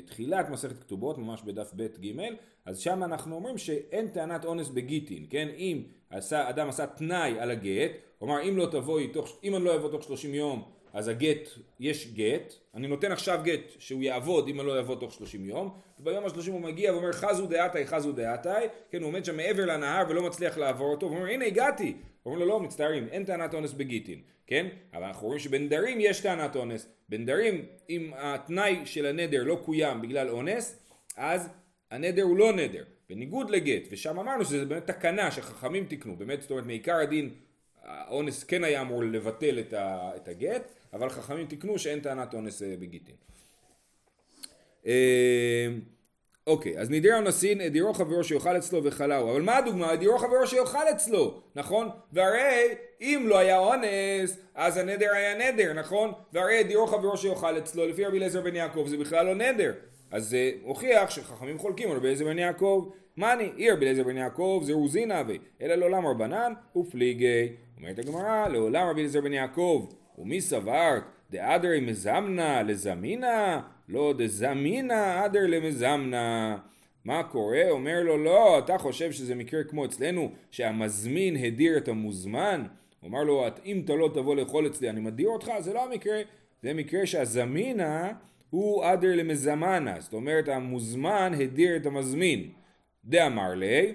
בתחילת 0.06 0.50
מסכת 0.50 0.78
כתובות, 0.80 1.18
ממש 1.18 1.42
בדף 1.42 1.72
ב' 1.76 1.88
ג', 2.06 2.22
אז 2.66 2.80
שם 2.80 3.04
אנחנו 3.04 3.36
אומרים 3.36 3.58
שאין 3.58 4.08
טענת 4.08 4.46
אונס 4.46 4.70
בגיטין, 4.70 5.26
כן? 5.30 5.48
אם 5.58 5.84
עשה, 6.10 6.50
אדם 6.50 6.70
עשה 6.70 6.88
תנאי 6.88 7.40
על 7.40 7.52
הגט, 7.52 7.92
כלומר 8.20 8.50
אם 8.50 8.58
לא 8.58 8.66
תבואי, 8.72 9.08
תוך, 9.08 9.40
אם 9.44 9.56
אני 9.56 9.64
לא 9.64 9.76
אבוא 9.76 9.92
תוך 9.92 10.04
30 10.04 10.34
יום, 10.34 10.64
אז 10.94 11.08
הגט, 11.08 11.50
יש 11.80 12.14
גט, 12.14 12.54
אני 12.76 12.88
נותן 12.88 13.12
עכשיו 13.12 13.40
גט 13.44 13.72
שהוא 13.80 14.04
יעבוד 14.04 14.48
אם 14.48 14.60
אני 14.60 14.68
לא 14.68 14.80
אבוא 14.80 14.96
תוך 14.96 15.14
30 15.14 15.46
יום, 15.46 15.70
וביום 16.00 16.26
ה-30 16.26 16.52
הוא 16.52 16.62
מגיע 16.62 16.94
ואומר 16.94 17.12
חזו 17.12 17.48
דעתי, 17.48 17.86
חזו 17.88 18.12
דעתי, 18.12 18.50
כן, 18.92 19.02
הוא 19.02 19.08
עומד 19.08 19.26
שם 19.26 19.38
מעבר 19.38 19.66
לנהר 19.66 20.06
ולא 20.10 20.22
מצליח 20.22 20.58
לעבור 20.58 20.92
אותו, 20.92 21.12
ואומר 21.12 21.26
הנה 21.26 21.46
הגעתי, 21.46 21.94
אומרים 22.26 22.42
לו 22.42 22.48
לא, 22.48 22.60
מצטערים, 22.60 23.08
אין 23.12 23.26
טענת 23.26 23.54
אונס 23.54 23.74
בגיטין, 23.74 24.20
כן? 24.48 24.68
אבל 24.94 25.04
אנחנו 25.04 25.28
רואים 25.28 25.40
שבנדרים 25.40 25.98
יש 26.02 26.22
טענת 26.22 26.56
אונס. 26.56 26.88
בנדרים, 27.10 27.66
אם 27.90 28.12
התנאי 28.16 28.86
של 28.86 29.06
הנדר 29.06 29.44
לא 29.44 29.62
קוים 29.66 30.02
בגלל 30.02 30.30
אונס, 30.30 30.80
אז 31.18 31.50
הנדר 31.92 32.24
הוא 32.24 32.38
לא 32.38 32.54
נדר. 32.54 32.84
בניגוד 33.10 33.50
לגט, 33.50 33.82
ושם 33.92 34.20
אמרנו 34.20 34.46
שזה 34.46 34.66
באמת 34.66 34.88
תקנה 34.88 35.32
שחכמים 35.32 35.86
תיקנו, 35.86 36.16
באמת, 36.16 36.42
זאת 36.42 36.52
אומרת, 36.52 36.66
מעיקר 36.66 36.96
הדין, 36.96 37.30
האונס 37.84 38.44
כן 38.44 38.64
היה 38.64 38.82
אמור 38.82 39.04
לבטל 39.04 39.60
את, 39.60 39.74
ה, 39.74 40.12
את 40.16 40.28
הגט, 40.28 40.74
אבל 40.94 41.10
חכמים 41.10 41.48
תיקנו 41.48 41.80
שאין 41.80 42.00
טענת 42.00 42.34
אונס 42.34 42.62
אה, 42.62 42.76
בגיטין. 42.80 43.16
אה, 44.86 45.68
אוקיי, 46.48 46.80
אז 46.80 46.90
נדיר 46.90 47.16
אונסין, 47.16 47.68
דירו 47.68 47.94
חברו 47.94 48.24
שיאכל 48.24 48.58
אצלו 48.58 48.84
וחלהו. 48.84 49.32
אבל 49.32 49.42
מה 49.42 49.58
הדוגמה? 49.58 49.96
דירו 49.96 50.18
חברו 50.18 50.48
שיאכל 50.48 50.90
אצלו, 50.92 51.42
נכון? 51.56 51.90
והרי 52.14 52.76
אם 53.02 53.26
לא 53.28 53.38
היה 53.38 53.60
אונס, 53.60 54.38
אז 54.56 54.78
הנדר 54.78 55.12
היה 55.14 55.52
נדר, 55.52 55.74
נכון? 55.74 56.12
והרי 56.34 56.64
דירו 56.64 56.88
חברו 56.88 57.18
שיאכל 57.18 57.58
אצלו, 57.58 57.88
לפי 57.88 58.06
רבי 58.06 58.18
אליעזר 58.18 58.42
בן 58.42 58.56
יעקב, 58.56 58.86
זה 58.90 58.98
בכלל 58.98 59.26
לא 59.26 59.36
נדר. 59.36 59.74
אז 60.12 60.30
זה 60.30 60.52
הוכיח 60.64 61.10
שחכמים 61.10 61.58
חולקים 61.58 61.92
על 61.92 61.98
רבי 61.98 62.08
אליעזר 62.08 62.26
בן 62.26 62.40
יעקב. 62.40 62.90
מאני, 63.18 63.52
אי 63.58 63.72
רבי 63.72 63.86
אליעזר 63.86 64.04
בן 64.04 64.18
יעקב 64.18 64.62
זה 64.66 64.74
רוזין 64.74 65.12
אבי, 65.12 65.38
אלא 65.62 65.76
לעולם 65.76 66.06
רבנן 66.06 66.54
ופליגי. 66.76 67.48
אומרת 67.82 68.00
הגמרא, 68.00 68.48
לעולם 68.48 68.88
רבי 68.88 69.00
אליעזר 69.00 69.22
בן 69.22 69.34
יעקב, 69.34 69.88
ומי 70.18 70.42
סברת 70.42 71.04
דאדרי 71.32 71.80
מזמנה 71.80 72.64
לזמינה? 72.64 73.62
לא 73.90 74.14
דזמינה 74.18 75.26
אדר 75.26 75.48
למזמנה. 75.48 76.58
מה 77.06 77.24
קורה? 77.24 77.70
אומר 77.70 78.04
לו 78.04 78.18
לא, 78.18 78.60
אתה 78.60 78.78
חושב 78.78 79.12
שזה 79.12 79.36
מקרה 79.36 79.64
כמו 79.64 79.86
אצלנו 79.86 80.32
שהמזמין 80.52 81.36
הדיר 81.36 81.78
את 81.78 81.88
המוזמן? 81.88 82.64
אומר 83.04 83.24
לו 83.24 83.46
אם 83.66 83.82
אתה 83.86 83.96
לא 83.96 84.10
תבוא 84.14 84.36
לאכול 84.36 84.68
אצלי 84.68 84.90
אני 84.90 85.00
מדיר 85.00 85.28
אותך? 85.28 85.52
זה 85.60 85.74
לא 85.74 85.84
המקרה, 85.84 86.22
זה 86.64 86.74
מקרה 86.74 87.06
שהזמינה 87.06 88.12
הוא 88.50 88.86
אדר 88.86 89.16
למזמנה, 89.16 90.00
זאת 90.00 90.14
אומרת 90.14 90.48
המוזמן 90.48 91.34
הדיר 91.40 91.76
את 91.76 91.86
המזמין. 91.86 92.50
דאמר 93.06 93.54
לי, 93.54 93.94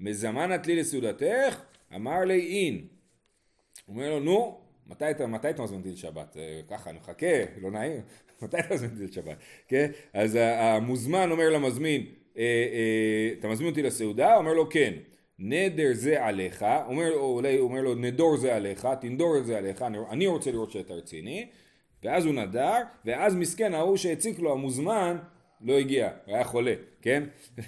מזמנת 0.00 0.66
לי 0.66 0.76
לסעודתך? 0.76 1.60
אמר 1.94 2.24
לי 2.24 2.40
אין. 2.40 2.97
אומר 3.88 4.10
לו 4.10 4.20
נו, 4.20 4.58
מתי 4.86 5.10
אתה, 5.10 5.26
מתי 5.26 5.50
אתה 5.50 5.62
מזמנתי 5.62 5.90
לשבת? 5.90 6.36
אה, 6.36 6.60
ככה 6.70 6.90
אני 6.90 6.98
מחכה, 6.98 7.26
לא 7.60 7.70
נעים. 7.70 8.00
מתי 8.42 8.58
אתה 8.58 8.74
מזמין 8.74 8.90
אותי 8.90 9.04
לשבת? 9.04 9.36
כן? 9.68 9.90
אז 10.12 10.38
המוזמן 10.40 11.30
אומר 11.30 11.50
למזמין, 11.50 12.06
אה, 12.36 12.42
אה, 12.42 13.34
אתה 13.38 13.48
מזמין 13.48 13.70
אותי 13.70 13.82
לסעודה? 13.82 14.36
אומר 14.36 14.52
לו 14.52 14.70
כן. 14.70 14.94
נדר 15.38 15.88
זה 15.92 16.24
עליך, 16.24 16.66
אומר, 16.86 17.14
אולי 17.14 17.58
אומר 17.58 17.80
לו 17.80 17.94
נדור 17.94 18.36
זה 18.36 18.56
עליך, 18.56 18.88
תנדור 19.00 19.42
זה 19.42 19.58
עליך, 19.58 19.82
אני, 19.82 19.98
אני 20.10 20.26
רוצה 20.26 20.50
לראות 20.50 20.70
שאתה 20.70 20.94
רציני, 20.94 21.46
ואז 22.02 22.26
הוא 22.26 22.34
נדר, 22.34 22.76
ואז 23.04 23.34
מסכן 23.34 23.74
ההוא 23.74 23.96
שהציק 23.96 24.38
לו 24.38 24.52
המוזמן 24.52 25.16
לא 25.60 25.78
הגיע, 25.78 26.10
הוא 26.24 26.34
היה 26.34 26.44
חולה, 26.44 26.74
כן? 27.02 27.24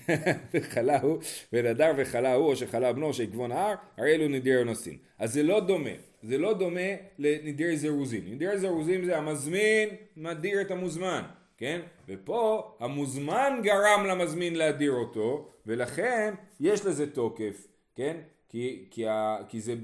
וחלה 0.54 1.00
הוא, 1.00 1.18
ונדר 1.52 1.92
וחלה 1.96 2.34
הוא, 2.34 2.46
או 2.46 2.56
שחלה 2.56 2.92
בנו, 2.92 3.14
שעקבון 3.14 3.52
ההר, 3.52 3.74
הרי 3.96 4.14
אלו 4.14 4.28
נדיר 4.28 4.64
נושאים. 4.64 4.98
אז 5.18 5.32
זה 5.32 5.42
לא 5.42 5.60
דומה. 5.60 5.90
זה 6.22 6.38
לא 6.38 6.54
דומה 6.54 6.90
לנדיר 7.18 7.76
זירוזים. 7.76 8.22
נדיר 8.26 8.58
זירוזים 8.58 9.04
זה 9.04 9.18
המזמין 9.18 9.88
מדיר 10.16 10.60
את 10.60 10.70
המוזמן, 10.70 11.22
כן? 11.58 11.80
ופה 12.08 12.74
המוזמן 12.80 13.60
גרם 13.62 14.06
למזמין 14.06 14.54
להדיר 14.54 14.92
אותו, 14.92 15.48
ולכן 15.66 16.34
יש 16.60 16.86
לזה 16.86 17.10
תוקף, 17.10 17.66
כן? 17.96 18.16
כי, 18.48 18.84
כי, 18.90 19.04
כי, 19.48 19.60
זה, 19.60 19.74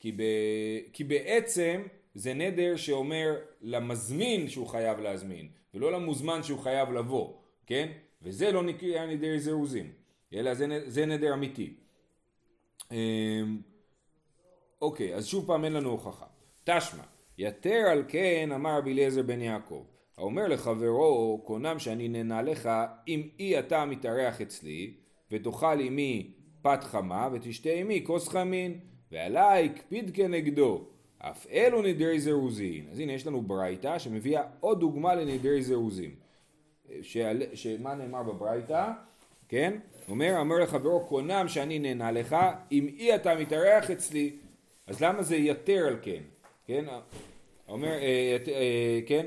כי, 0.00 0.12
ב, 0.12 0.22
כי 0.92 1.04
בעצם 1.04 1.82
זה 2.14 2.34
נדר 2.34 2.76
שאומר 2.76 3.36
למזמין 3.62 4.48
שהוא 4.48 4.66
חייב 4.66 5.00
להזמין, 5.00 5.48
ולא 5.74 5.92
למוזמן 5.92 6.42
שהוא 6.42 6.58
חייב 6.58 6.92
לבוא, 6.92 7.34
כן? 7.66 7.88
וזה 8.22 8.52
לא 8.52 8.62
נקרא 8.62 9.06
נדר 9.06 9.38
זירוזים, 9.38 9.92
אלא 10.34 10.54
זה, 10.54 10.66
זה 10.86 11.06
נדר 11.06 11.34
אמיתי. 11.34 11.74
אמ, 12.92 12.96
אוקיי, 14.82 15.14
אז 15.14 15.26
שוב 15.26 15.46
פעם 15.46 15.64
אין 15.64 15.72
לנו 15.72 15.90
הוכחה. 15.90 16.26
תשמע, 16.64 17.02
יתר 17.38 17.84
על 17.90 18.04
כן 18.08 18.50
אמר 18.54 18.78
רבי 18.78 18.92
אליעזר 18.92 19.22
בן 19.22 19.40
יעקב, 19.40 19.84
האומר 20.18 20.48
לחברו, 20.48 21.42
קונם 21.46 21.78
שאני 21.78 22.08
נהנה 22.08 22.42
לך, 22.42 22.70
אם 23.08 23.28
אי 23.38 23.58
אתה 23.58 23.84
מתארח 23.84 24.40
אצלי, 24.40 24.94
ותאכל 25.30 25.80
עמי 25.80 26.32
פת 26.62 26.84
חמה, 26.84 27.28
ותשתה 27.32 27.70
עמי 27.70 28.04
כוס 28.06 28.28
חמין, 28.28 28.80
ועלי 29.12 29.64
הקפיד 29.64 30.10
כנגדו, 30.14 30.88
אף 31.30 31.46
אלו 31.50 31.82
נדרי 31.82 32.20
זירוזין. 32.20 32.84
אז 32.92 33.00
הנה 33.00 33.12
יש 33.12 33.26
לנו 33.26 33.42
ברייתא 33.42 33.98
שמביאה 33.98 34.42
עוד 34.60 34.80
דוגמה 34.80 35.14
לנדרי 35.14 35.62
זירוזין. 35.62 36.10
שמה 37.54 37.94
נאמר 37.94 38.22
בברייתא? 38.22 38.90
כן? 39.48 39.78
אומר, 40.08 40.38
אומר 40.38 40.58
לחברו, 40.58 41.00
קונם 41.00 41.44
שאני 41.48 41.78
נהנה 41.78 42.12
לך, 42.12 42.36
אם 42.72 42.88
אי 42.98 43.14
אתה 43.14 43.34
מתארח 43.34 43.90
אצלי, 43.90 44.30
אז 44.86 45.02
למה 45.02 45.22
זה 45.22 45.36
יתר 45.36 45.86
על 45.86 45.96
כן? 46.02 46.22
כן? 46.66 46.84
אומר, 47.68 47.88
אה, 47.88 48.36
אה, 48.48 49.00
כן? 49.06 49.26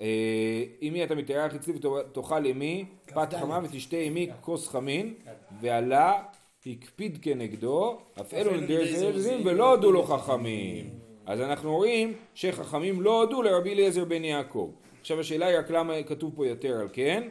אה, 0.00 0.64
אמי 0.82 1.04
אתה 1.04 1.14
מתארח 1.14 1.54
אצלי 1.54 1.74
ותאכל 1.74 2.46
אמי 2.46 2.84
פת 3.04 3.34
חמה 3.34 3.60
ותשתה 3.62 3.96
אמי 3.96 4.30
כוס 4.40 4.68
חמין 4.68 5.14
ועלה 5.60 6.22
הקפיד 6.66 7.18
כנגדו 7.22 7.98
אף 8.20 8.34
אלו 8.34 8.56
נדרי 8.56 8.96
זרזים 8.96 9.46
ולא 9.46 9.70
הודו 9.70 9.92
לו 9.92 10.02
חכמים 10.02 11.03
אז 11.26 11.40
אנחנו 11.40 11.76
רואים 11.76 12.12
שחכמים 12.34 13.02
לא 13.02 13.22
הודו 13.22 13.42
לרבי 13.42 13.72
אליעזר 13.72 14.04
בן 14.04 14.24
יעקב 14.24 14.70
עכשיו 15.00 15.20
השאלה 15.20 15.46
היא 15.46 15.58
רק 15.58 15.70
למה 15.70 16.02
כתוב 16.02 16.32
פה 16.36 16.46
יתר 16.46 16.80
על 16.80 16.88
כן 16.92 17.28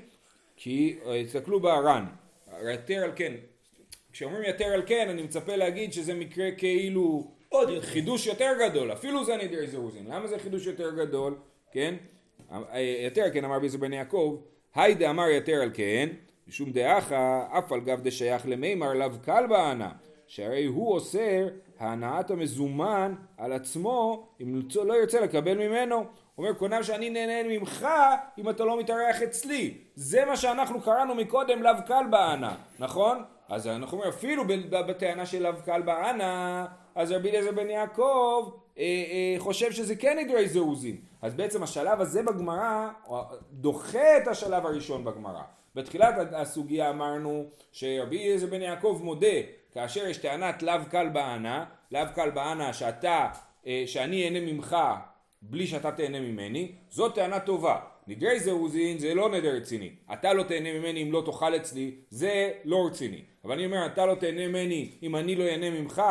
כי 0.55 0.95
תסתכלו 1.25 1.59
בארן 1.59 2.05
יתר 2.73 3.03
על 3.03 3.11
כן 3.15 3.33
כשאומרים 4.11 4.43
יתר 4.49 4.65
על 4.65 4.83
כן 4.85 5.07
אני 5.09 5.23
מצפה 5.23 5.55
להגיד 5.55 5.93
שזה 5.93 6.13
מקרה 6.13 6.51
כאילו 6.51 7.31
עוד 7.53 7.69
חידוש 7.81 8.27
יותר 8.27 8.51
גדול, 8.59 8.93
אפילו 8.93 9.25
זה 9.25 9.37
נדרי 9.37 9.67
זירוזין. 9.67 10.05
למה 10.07 10.27
זה 10.27 10.39
חידוש 10.39 10.65
יותר 10.67 10.91
גדול? 10.95 11.35
כן? 11.71 11.95
יותר 13.03 13.25
כן 13.33 13.45
אמר 13.45 13.59
ביזר 13.59 13.77
בן 13.77 13.93
יעקב, 13.93 14.37
היי 14.75 14.95
דאמר 14.95 15.27
יותר 15.27 15.61
על 15.61 15.71
כן, 15.73 16.09
משום 16.47 16.71
דאחה, 16.71 17.47
אף 17.57 17.71
על 17.71 17.79
גב 17.79 18.01
דשייך 18.03 18.47
למימר 18.47 18.93
לאו 18.93 19.09
קל 19.25 19.47
בענה, 19.49 19.91
שהרי 20.27 20.65
הוא 20.65 20.93
אוסר 20.93 21.47
הנעת 21.83 22.31
המזומן 22.31 23.15
על 23.37 23.53
עצמו 23.53 24.27
אם 24.41 24.61
לא 24.85 24.93
ירצה 24.93 25.19
לקבל 25.21 25.57
ממנו. 25.67 26.05
אומר 26.37 26.53
קונם 26.53 26.83
שאני 26.83 27.09
נהנה 27.09 27.49
ממך 27.49 27.87
אם 28.37 28.49
אתה 28.49 28.65
לא 28.65 28.79
מתארח 28.79 29.21
אצלי. 29.21 29.77
זה 29.95 30.25
מה 30.25 30.37
שאנחנו 30.37 30.81
קראנו 30.81 31.15
מקודם 31.15 31.63
לאו 31.63 31.73
קל 31.87 32.03
בענה, 32.09 32.55
נכון? 32.79 33.23
אז 33.49 33.67
אנחנו 33.67 33.97
אומרים 33.97 34.13
אפילו 34.13 34.43
בטענה 34.69 35.25
של 35.25 35.43
לאו 35.43 35.51
קל 35.65 35.81
בענה 35.81 36.65
אז 36.95 37.11
רבי 37.11 37.29
אליעזר 37.29 37.51
בן 37.51 37.69
יעקב 37.69 38.49
אה, 38.77 38.83
אה, 38.83 39.35
חושב 39.37 39.71
שזה 39.71 39.95
כן 39.95 40.17
נדרי 40.19 40.47
זירוזין. 40.47 40.97
אז 41.21 41.35
בעצם 41.35 41.63
השלב 41.63 42.01
הזה 42.01 42.23
בגמרא 42.23 42.89
דוחה 43.51 44.17
את 44.17 44.27
השלב 44.27 44.65
הראשון 44.65 45.03
בגמרא. 45.03 45.41
בתחילת 45.75 46.15
הסוגיה 46.31 46.89
אמרנו 46.89 47.45
שרבי 47.71 48.23
אליעזר 48.23 48.47
בן 48.47 48.61
יעקב 48.61 48.99
מודה 49.03 49.27
כאשר 49.73 50.07
יש 50.07 50.17
טענת 50.17 50.63
לאו 50.63 50.79
קל 50.89 51.09
בענה, 51.09 51.65
לאו 51.91 52.05
קל 52.15 52.29
בענה 52.29 52.73
שאתה, 52.73 53.27
אה, 53.67 53.83
שאני 53.85 54.25
אהנה 54.25 54.39
ממך 54.39 54.77
בלי 55.41 55.67
שאתה 55.67 55.91
תהנה 55.91 56.19
ממני, 56.19 56.71
זאת 56.89 57.15
טענה 57.15 57.39
טובה. 57.39 57.79
נדרי 58.07 58.39
זירוזין 58.39 58.97
זה 58.99 59.13
לא 59.13 59.29
נדר 59.29 59.55
רציני. 59.55 59.89
אתה 60.13 60.33
לא 60.33 60.43
תהנה 60.43 60.79
ממני 60.79 61.03
אם 61.03 61.11
לא 61.11 61.23
תאכל 61.25 61.55
אצלי, 61.55 61.95
זה 62.09 62.51
לא 62.65 62.85
רציני. 62.87 63.21
אבל 63.43 63.53
אני 63.53 63.65
אומר, 63.65 63.85
אתה 63.85 64.05
לא 64.05 64.15
תהנה 64.15 64.47
ממני 64.47 64.91
אם 65.03 65.15
אני 65.15 65.35
לא 65.35 65.43
אהנה 65.43 65.69
ממך, 65.69 66.01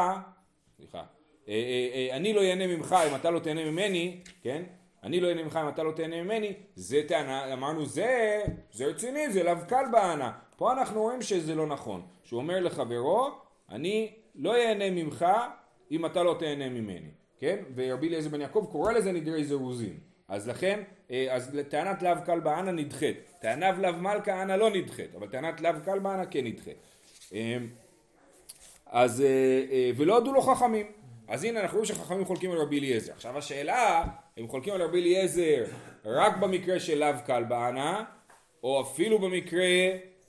סליחה, 0.76 0.98
אה, 0.98 1.04
אה, 1.48 1.88
אה, 1.94 2.16
אני 2.16 2.32
לא 2.32 2.42
אהנה 2.42 2.66
ממך 2.66 2.96
אם 3.10 3.14
אתה 3.14 3.30
לא 3.30 3.38
תהנה 3.38 3.64
ממני, 3.64 4.20
כן? 4.42 4.62
אני 5.02 5.20
לא 5.20 5.28
אהנה 5.28 5.42
ממך 5.42 5.58
אם 5.62 5.68
אתה 5.68 5.82
לא 5.82 5.92
תהנה 5.92 6.22
ממני, 6.22 6.52
זה 6.74 7.02
טענה, 7.08 7.52
אמרנו 7.52 7.86
זה, 7.86 8.42
זה 8.72 8.86
רציני, 8.86 9.30
זה 9.30 9.42
לאו 9.42 9.54
קל 9.68 9.84
בהנה. 9.92 10.32
פה 10.56 10.72
אנחנו 10.72 11.00
רואים 11.00 11.22
שזה 11.22 11.54
לא 11.54 11.66
נכון. 11.66 12.02
שהוא 12.24 12.40
אומר 12.40 12.60
לחברו, 12.60 13.30
אני 13.72 14.12
לא 14.34 14.56
אהנה 14.56 14.90
ממך 14.90 15.26
אם 15.90 16.06
אתה 16.06 16.22
לא 16.22 16.36
תהנה 16.38 16.68
ממני, 16.68 17.10
כן? 17.38 17.56
ורבי 17.74 18.08
אליעזר 18.08 18.28
בן 18.28 18.40
יעקב 18.40 18.66
קורא 18.72 18.92
לזה 18.92 19.12
נדרי 19.12 19.44
זירוזין. 19.44 19.98
אז 20.28 20.48
לכן, 20.48 20.82
אה, 21.10 21.26
אז 21.30 21.58
טענת 21.68 22.02
לאו 22.02 22.14
קל 22.26 22.40
בהנה 22.40 22.72
נדחית. 22.72 23.16
טענת 23.40 23.78
לאו 23.78 23.92
מלכה 23.92 24.42
אנה 24.42 24.56
לא 24.56 24.70
נדחית, 24.70 25.14
אבל 25.14 25.26
טענת 25.26 25.60
לאו 25.60 25.72
קל 25.84 25.98
בהנה 25.98 26.26
כן 26.26 26.44
נדחית. 26.44 26.76
אה, 27.34 27.56
אז, 28.86 29.20
אה, 29.20 29.26
אה, 29.70 29.90
ולא 29.96 30.16
הודו 30.16 30.32
לו 30.32 30.40
חכמים. 30.40 30.86
אז 31.28 31.44
הנה 31.44 31.60
אנחנו 31.60 31.78
רואים 31.78 31.94
שחכמים 31.94 32.24
חולקים 32.24 32.50
על 32.50 32.58
רבי 32.58 32.78
אליעזר. 32.78 33.12
עכשיו 33.12 33.38
השאלה, 33.38 34.04
הם 34.36 34.48
חולקים 34.48 34.74
על 34.74 34.82
רבי 34.82 35.00
אליעזר 35.00 35.64
רק 36.04 36.36
במקרה 36.36 36.80
של 36.80 36.98
לאו 36.98 37.14
קל 37.26 37.44
בהנה, 37.44 38.04
או 38.62 38.80
אפילו 38.80 39.18
במקרה 39.18 39.66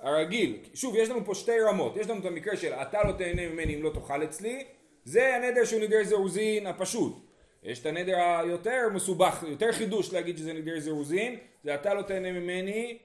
הרגיל. 0.04 0.58
שוב, 0.74 0.96
יש 0.96 1.10
לנו 1.10 1.26
פה 1.26 1.36
שתי 1.36 1.60
רמות. 1.60 1.98
יש 1.98 2.10
לנו 2.10 2.20
את 2.20 2.26
המקרה 2.26 2.58
של 2.58 2.74
אתה 2.74 3.04
לא 3.04 3.12
תהנה 3.12 3.48
ממני 3.48 3.76
אם 3.76 3.84
לא 3.84 3.90
תאכל 3.90 4.24
אצלי, 4.24 4.64
זה 5.06 5.36
הנדר 5.36 5.66
שהוא 5.66 5.82
נדר 5.82 6.04
זירוזין 6.04 6.68
הפשוט. 6.68 7.20
יש 7.64 7.80
את 7.80 7.86
הנדר 7.86 8.18
היותר 8.20 8.90
מסובך, 8.94 9.44
יותר 9.48 9.72
חידוש 9.72 10.14
להגיד 10.14 10.38
שזה 10.38 10.54
נדר 10.54 10.80
זירוזין, 10.80 11.36
זה 11.64 11.76
אתה 11.76 11.94
לא 11.94 12.02
תהנה 12.02 12.32
ממני, 12.32 12.98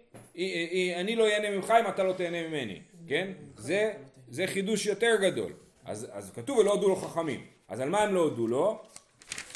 אני 0.96 1.16
לא 1.16 1.28
אהנה 1.28 1.50
ממך 1.50 1.74
אם 1.80 1.88
אתה 1.88 2.04
לא 2.04 2.12
תהנה 2.12 2.48
ממני, 2.48 2.80
כן? 3.08 3.32
זה, 3.56 3.92
זה 4.28 4.46
חידוש 4.46 4.86
יותר 4.86 5.16
גדול. 5.20 5.52
אז, 5.84 6.08
אז 6.12 6.32
כתוב 6.34 6.58
ולא 6.58 6.72
הודו 6.72 6.88
לו 6.88 6.96
חכמים. 6.96 7.40
אז 7.68 7.80
על 7.80 7.88
מה 7.88 8.02
הם 8.02 8.14
לא 8.14 8.20
הודו 8.20 8.46
לו? 8.46 8.82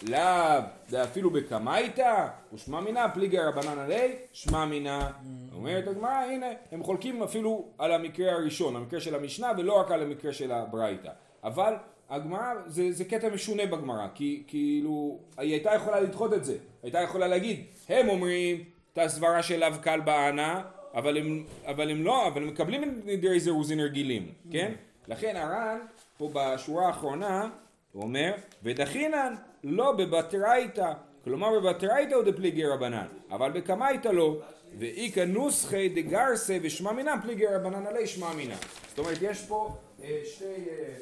לאו, 0.08 0.62
זה 0.88 1.04
אפילו 1.04 1.30
בקמייתא, 1.30 2.28
ושמע 2.54 2.80
מינא, 2.80 3.08
פליגי 3.14 3.38
רבנן 3.38 3.78
עלי, 3.78 4.16
שמע 4.32 4.64
מינא. 4.64 5.06
אומרת 5.52 5.88
הגמרא, 5.88 6.10
הנה, 6.10 6.46
הם 6.72 6.82
חולקים 6.82 7.22
אפילו 7.22 7.68
על 7.78 7.92
המקרה 7.92 8.32
הראשון, 8.32 8.76
המקרה 8.76 9.00
של 9.00 9.14
המשנה, 9.14 9.52
ולא 9.58 9.80
רק 9.80 9.90
על 9.90 10.02
המקרה 10.02 10.32
של 10.32 10.52
הברייתא. 10.52 11.10
אבל 11.44 11.74
הגמרא, 12.10 12.54
זה, 12.66 12.92
זה 12.92 13.04
קטע 13.04 13.28
משונה 13.28 13.66
בגמרא, 13.66 14.06
כי 14.14 14.42
כאילו, 14.46 15.18
היא 15.38 15.52
הייתה 15.52 15.74
יכולה 15.74 16.00
לדחות 16.00 16.32
את 16.32 16.44
זה, 16.44 16.56
הייתה 16.82 17.00
יכולה 17.00 17.28
להגיד, 17.28 17.64
הם 17.88 18.08
אומרים 18.08 18.64
את 18.92 18.98
הסברה 18.98 19.42
של 19.42 19.60
לאו 19.60 19.78
קל 19.80 20.00
בענה, 20.00 20.62
אבל 20.94 21.16
הם, 21.16 21.44
אבל 21.66 21.90
הם 21.90 22.04
לא, 22.04 22.28
אבל 22.28 22.42
הם 22.42 22.48
מקבלים 22.48 23.00
נדרי 23.04 23.40
זירוזין 23.40 23.80
רגילים, 23.80 24.32
כן? 24.50 24.72
לכן 25.08 25.36
הר"ן, 25.36 25.78
פה 26.18 26.30
בשורה 26.34 26.86
האחרונה, 26.86 27.48
הוא 27.92 28.02
אומר, 28.02 28.34
ודחינן 28.62 29.34
לא 29.64 29.92
בבטרייתא, 29.92 30.92
כלומר 31.24 31.60
בבטרייתא 31.60 32.14
הוא 32.14 32.24
דפליגי 32.24 32.66
רבנן, 32.66 33.06
אבל 33.30 33.50
בקמייתא 33.52 34.08
לא, 34.08 34.40
ואיכא 34.78 35.24
נוסחי 35.24 35.88
דגרסי 35.88 36.60
ושמע 36.62 36.92
מינם 36.92 37.18
פליגי 37.22 37.46
רבנן 37.46 37.86
עלי 37.86 38.06
שמע 38.06 38.32
מינם. 38.32 38.56
זאת 38.88 38.98
אומרת, 38.98 39.18
יש 39.20 39.46
פה 39.46 39.76
אה, 40.02 40.20
שתי... 40.24 40.44
אה, 40.44 40.94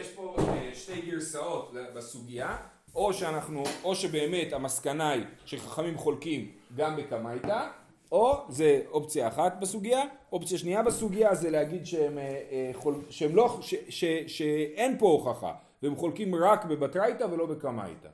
יש 0.00 0.08
פה 0.08 0.36
אה, 0.38 0.70
שתי 0.74 1.00
גרסאות 1.00 1.72
בסוגיה, 1.94 2.56
או 2.94 3.12
שאנחנו, 3.12 3.62
או 3.84 3.94
שבאמת 3.94 4.52
המסקנה 4.52 5.10
היא 5.10 5.24
שחכמים 5.46 5.98
חולקים 5.98 6.52
גם 6.76 6.96
בקמייתא, 6.96 7.68
או 8.12 8.36
זה 8.48 8.80
אופציה 8.90 9.28
אחת 9.28 9.56
בסוגיה, 9.60 10.02
אופציה 10.32 10.58
שנייה 10.58 10.82
בסוגיה 10.82 11.34
זה 11.34 11.50
להגיד 11.50 11.86
שהם, 11.86 12.18
אה, 12.18 12.70
חול, 12.72 12.94
שהם 13.10 13.36
לא, 13.36 13.58
ש, 13.60 13.74
ש, 13.88 14.04
שאין 14.26 14.98
פה 14.98 15.06
הוכחה, 15.06 15.52
והם 15.82 15.96
חולקים 15.96 16.34
רק 16.34 16.64
בבטרייתא 16.64 17.24
ולא 17.24 17.46
בקמייתא. 17.46 18.08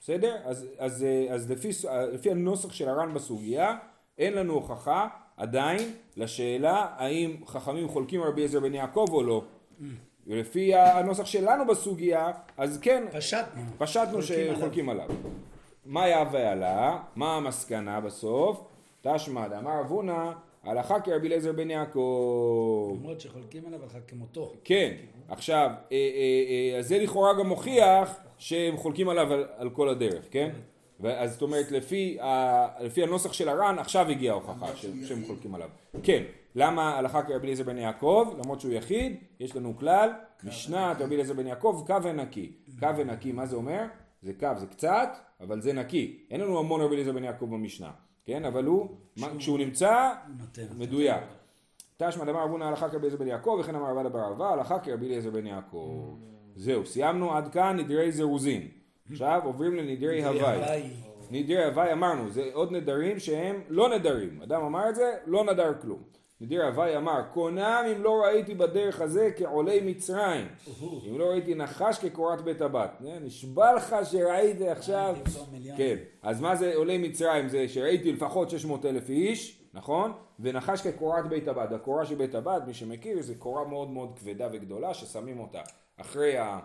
בסדר? 0.00 0.36
אז, 0.44 0.66
אז, 0.78 1.04
אה, 1.04 1.34
אז 1.34 1.50
לפי, 1.50 1.68
לפי 2.12 2.30
הנוסח 2.30 2.72
של 2.72 2.88
הר"ן 2.88 3.14
בסוגיה, 3.14 3.76
אין 4.18 4.32
לנו 4.32 4.52
הוכחה 4.52 5.08
עדיין 5.36 5.92
לשאלה 6.16 6.86
האם 6.96 7.36
חכמים 7.46 7.88
חולקים 7.88 8.22
רבי 8.22 8.44
עזר 8.44 8.60
בן 8.60 8.74
יעקב 8.74 9.06
או 9.10 9.22
לא. 9.22 9.42
ולפי 10.26 10.74
הנוסח 10.74 11.26
שלנו 11.26 11.66
בסוגיה, 11.66 12.32
אז 12.56 12.78
כן, 12.82 13.04
פשטנו, 13.12 13.62
פשטנו 13.78 14.22
שחולקים 14.22 14.88
עליו. 14.88 15.08
מה 15.84 16.04
היה 16.04 16.24
ועלה? 16.32 16.98
מה 17.16 17.36
המסקנה 17.36 18.00
בסוף? 18.00 18.60
תשמע 19.02 19.48
דאמר 19.48 19.80
אבונה 19.80 20.32
הלכה 20.64 21.00
כרבי 21.00 21.26
אליעזר 21.26 21.52
בן 21.52 21.70
יעקב. 21.70 22.96
למרות 23.00 23.20
שחולקים 23.20 23.66
עליו 23.66 23.82
הלכה 23.82 23.98
כמותו. 24.00 24.52
כן, 24.64 24.94
עכשיו, 25.28 25.70
אה, 25.92 25.96
אה, 25.96 26.76
אה, 26.76 26.82
זה 26.82 26.98
לכאורה 26.98 27.32
גם 27.38 27.46
מוכיח 27.46 28.16
שהם 28.38 28.76
חולקים 28.76 29.08
עליו 29.08 29.32
על, 29.32 29.44
על 29.56 29.70
כל 29.70 29.88
הדרך, 29.88 30.24
כן? 30.30 30.50
אז 31.04 31.32
זאת 31.32 31.42
אומרת, 31.42 31.70
לפי, 31.70 32.20
ה, 32.20 32.84
לפי 32.84 33.02
הנוסח 33.02 33.32
של 33.32 33.48
הר"ן, 33.48 33.78
עכשיו 33.78 34.08
הגיעה 34.08 34.34
ההוכחה 34.34 34.66
שהם 34.76 35.24
חולקים 35.26 35.54
עליו. 35.54 35.68
כן, 36.02 36.22
למה 36.54 36.98
הלכה 36.98 37.22
כרבי 37.22 37.44
אליעזר 37.44 37.64
בן 37.64 37.78
יעקב, 37.78 38.34
למרות 38.38 38.60
שהוא 38.60 38.72
יחיד, 38.72 39.16
יש 39.40 39.56
לנו 39.56 39.76
כלל, 39.78 40.10
משנת 40.44 41.00
רבי 41.00 41.14
אליעזר 41.14 41.34
בן 41.34 41.46
יעקב, 41.46 41.82
קו 41.86 42.02
ונקי. 42.02 42.52
קו 42.78 42.96
ונקי, 42.96 43.32
מה 43.32 43.46
זה 43.46 43.56
אומר? 43.56 43.84
זה 44.22 44.32
קו, 44.40 44.48
זה 44.56 44.66
קצת, 44.66 45.08
אבל 45.40 45.60
זה 45.60 45.72
נקי. 45.72 46.18
אין 46.30 46.40
לנו 46.40 46.58
המון 46.58 46.80
רבי 46.80 46.94
אליעזר 46.94 47.12
בן 47.12 47.24
יעקב 47.24 47.46
במשנה, 47.46 47.90
כן? 48.30 48.44
אבל 48.44 48.64
הוא, 48.64 48.88
כשהוא 49.38 49.58
נמצא, 49.58 50.12
מדויק. 50.76 51.24
תשמע 51.96 52.24
דבר 52.24 52.44
אבונה 52.44 52.68
הלכה 52.68 52.88
כרבי 52.88 53.06
אליעזר 53.06 53.16
בן 53.16 53.26
יעקב, 53.26 53.56
וכן 53.60 53.74
אמר 53.74 53.90
רבא 53.90 54.02
דבר 54.08 54.32
אבה, 54.32 54.48
הלכה 54.48 54.78
כרבי 54.78 55.06
אליעזר 55.06 55.30
בן 55.30 55.46
יעקב. 55.46 56.16
זהו, 56.56 56.86
סיימנו 56.86 57.36
עד 57.36 57.52
כאן 57.52 57.76
נדרי 57.76 58.12
זירוזין. 58.12 58.68
עכשיו 59.10 59.40
עוברים 59.44 59.74
לנדרי 59.74 60.24
הוואי. 60.24 60.90
נדרי 61.30 61.64
הוואי 61.64 61.92
אמרנו, 61.92 62.30
זה 62.30 62.50
עוד 62.52 62.72
נדרים 62.72 63.18
שהם 63.18 63.60
לא 63.68 63.96
נדרים. 63.96 64.42
אדם 64.42 64.62
אמר 64.62 64.88
את 64.88 64.94
זה, 64.94 65.14
לא 65.26 65.44
נדר 65.44 65.72
כלום. 65.82 66.02
נדיר 66.40 66.64
הוואי 66.64 66.96
אמר, 66.96 67.22
קונם 67.32 67.84
אם 67.96 68.02
לא 68.02 68.22
ראיתי 68.24 68.54
בדרך 68.54 69.00
הזה 69.00 69.30
כעולי 69.36 69.80
מצרים. 69.80 70.46
אם 71.08 71.18
לא 71.18 71.24
ראיתי 71.24 71.54
נחש 71.54 71.98
כקורת 71.98 72.40
בית 72.40 72.60
הבת. 72.60 72.90
נשבע 73.20 73.74
לך 73.74 73.96
שראיתי 74.10 74.68
עכשיו. 74.68 75.16
כן, 75.76 75.96
אז 76.22 76.40
מה 76.40 76.56
זה 76.56 76.72
עולי 76.74 76.98
מצרים? 76.98 77.48
זה 77.48 77.68
שראיתי 77.68 78.12
לפחות 78.12 78.50
600 78.50 78.84
אלף 78.86 79.10
איש, 79.10 79.62
נכון? 79.74 80.12
ונחש 80.40 80.86
כקורת 80.86 81.28
בית 81.28 81.48
הבת. 81.48 81.72
הקורה 81.72 82.06
של 82.06 82.14
בית 82.14 82.34
הבת, 82.34 82.62
מי 82.66 82.74
שמכיר, 82.74 83.22
זה 83.22 83.34
קורה 83.34 83.64
מאוד 83.64 83.90
מאוד 83.90 84.18
כבדה 84.18 84.48
וגדולה, 84.52 84.94
ששמים 84.94 85.40
אותה 85.40 85.60
אחרי 85.96 86.38
ה... 86.38 86.58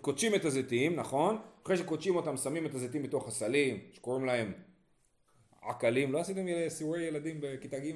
קודשים 0.00 0.34
את 0.34 0.44
הזיתים, 0.44 0.96
נכון? 0.96 1.38
אחרי 1.64 1.76
שקודשים 1.76 2.16
אותם, 2.16 2.36
שמים 2.36 2.66
את 2.66 2.74
הזיתים 2.74 3.02
בתוך 3.02 3.28
הסלים, 3.28 3.78
שקוראים 3.92 4.24
להם 4.24 4.52
עקלים, 5.62 6.12
לא 6.12 6.18
עשיתם 6.18 6.46
סיורי 6.68 7.02
ילדים 7.02 7.40
בכיתה 7.40 7.78
ג' 7.78 7.92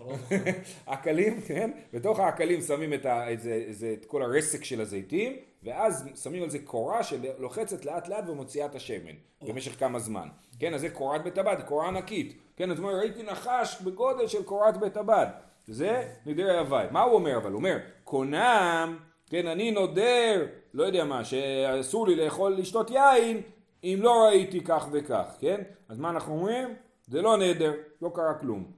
לא 0.00 0.14
עקלים, 0.86 1.40
כן? 1.40 1.70
בתוך 1.92 2.20
העקלים 2.20 2.60
שמים 2.60 2.94
את, 2.94 3.06
ה, 3.06 3.32
את, 3.32 3.40
זה, 3.40 3.64
זה, 3.70 3.94
את 4.00 4.04
כל 4.04 4.22
הרסק 4.22 4.64
של 4.64 4.80
הזיתים, 4.80 5.36
ואז 5.62 6.08
שמים 6.22 6.42
על 6.42 6.50
זה 6.50 6.58
קורה 6.58 7.02
שלוחצת 7.02 7.84
לאט 7.84 8.08
לאט 8.08 8.28
ומוציאה 8.28 8.66
את 8.66 8.74
השמן 8.74 9.14
במשך 9.42 9.78
כמה 9.78 9.98
זמן. 9.98 10.28
כן, 10.58 10.74
אז 10.74 10.80
זה 10.80 10.90
קורת 10.90 11.24
בית 11.24 11.38
הבד, 11.38 11.56
קורה 11.66 11.88
ענקית. 11.88 12.38
כן, 12.56 12.70
אז 12.70 12.78
הוא 12.78 12.88
אומר, 12.88 12.98
ראיתי 12.98 13.22
נחש 13.22 13.80
בגודל 13.82 14.26
של 14.26 14.42
קורת 14.42 14.76
בית 14.76 14.96
הבד. 14.96 15.26
זה 15.66 16.08
נדר 16.26 16.58
הוואי. 16.58 16.86
מה 16.90 17.02
הוא 17.02 17.14
אומר 17.14 17.36
אבל? 17.36 17.50
הוא 17.50 17.58
אומר, 17.58 17.78
קונם, 18.04 18.98
כן, 19.30 19.46
אני 19.46 19.70
נודר, 19.70 20.46
לא 20.74 20.84
יודע 20.84 21.04
מה, 21.04 21.24
שאסור 21.24 22.08
לי 22.08 22.16
לאכול, 22.16 22.56
לשתות 22.56 22.90
יין, 22.90 23.40
אם 23.84 23.98
לא 24.00 24.24
ראיתי 24.26 24.60
כך 24.64 24.88
וכך, 24.92 25.36
כן? 25.40 25.60
אז 25.88 25.98
מה 25.98 26.10
אנחנו 26.10 26.32
אומרים? 26.32 26.68
זה 27.08 27.22
לא 27.22 27.36
נדר, 27.36 27.72
לא 28.02 28.10
קרה 28.14 28.34
כלום. 28.34 28.72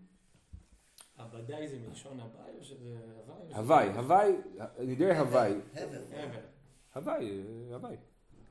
הבדאי 1.18 1.68
זה 1.68 1.78
מלשון 1.88 2.20
הוואי 2.20 2.58
או 2.58 2.64
שזה 2.64 2.96
הוואי? 3.54 3.88
הוואי, 3.88 3.88
הוואי, 3.96 4.36
נדרי 4.78 5.16
הוואי. 5.16 5.54
הוואי, 6.94 7.42
הוואי. 7.70 7.96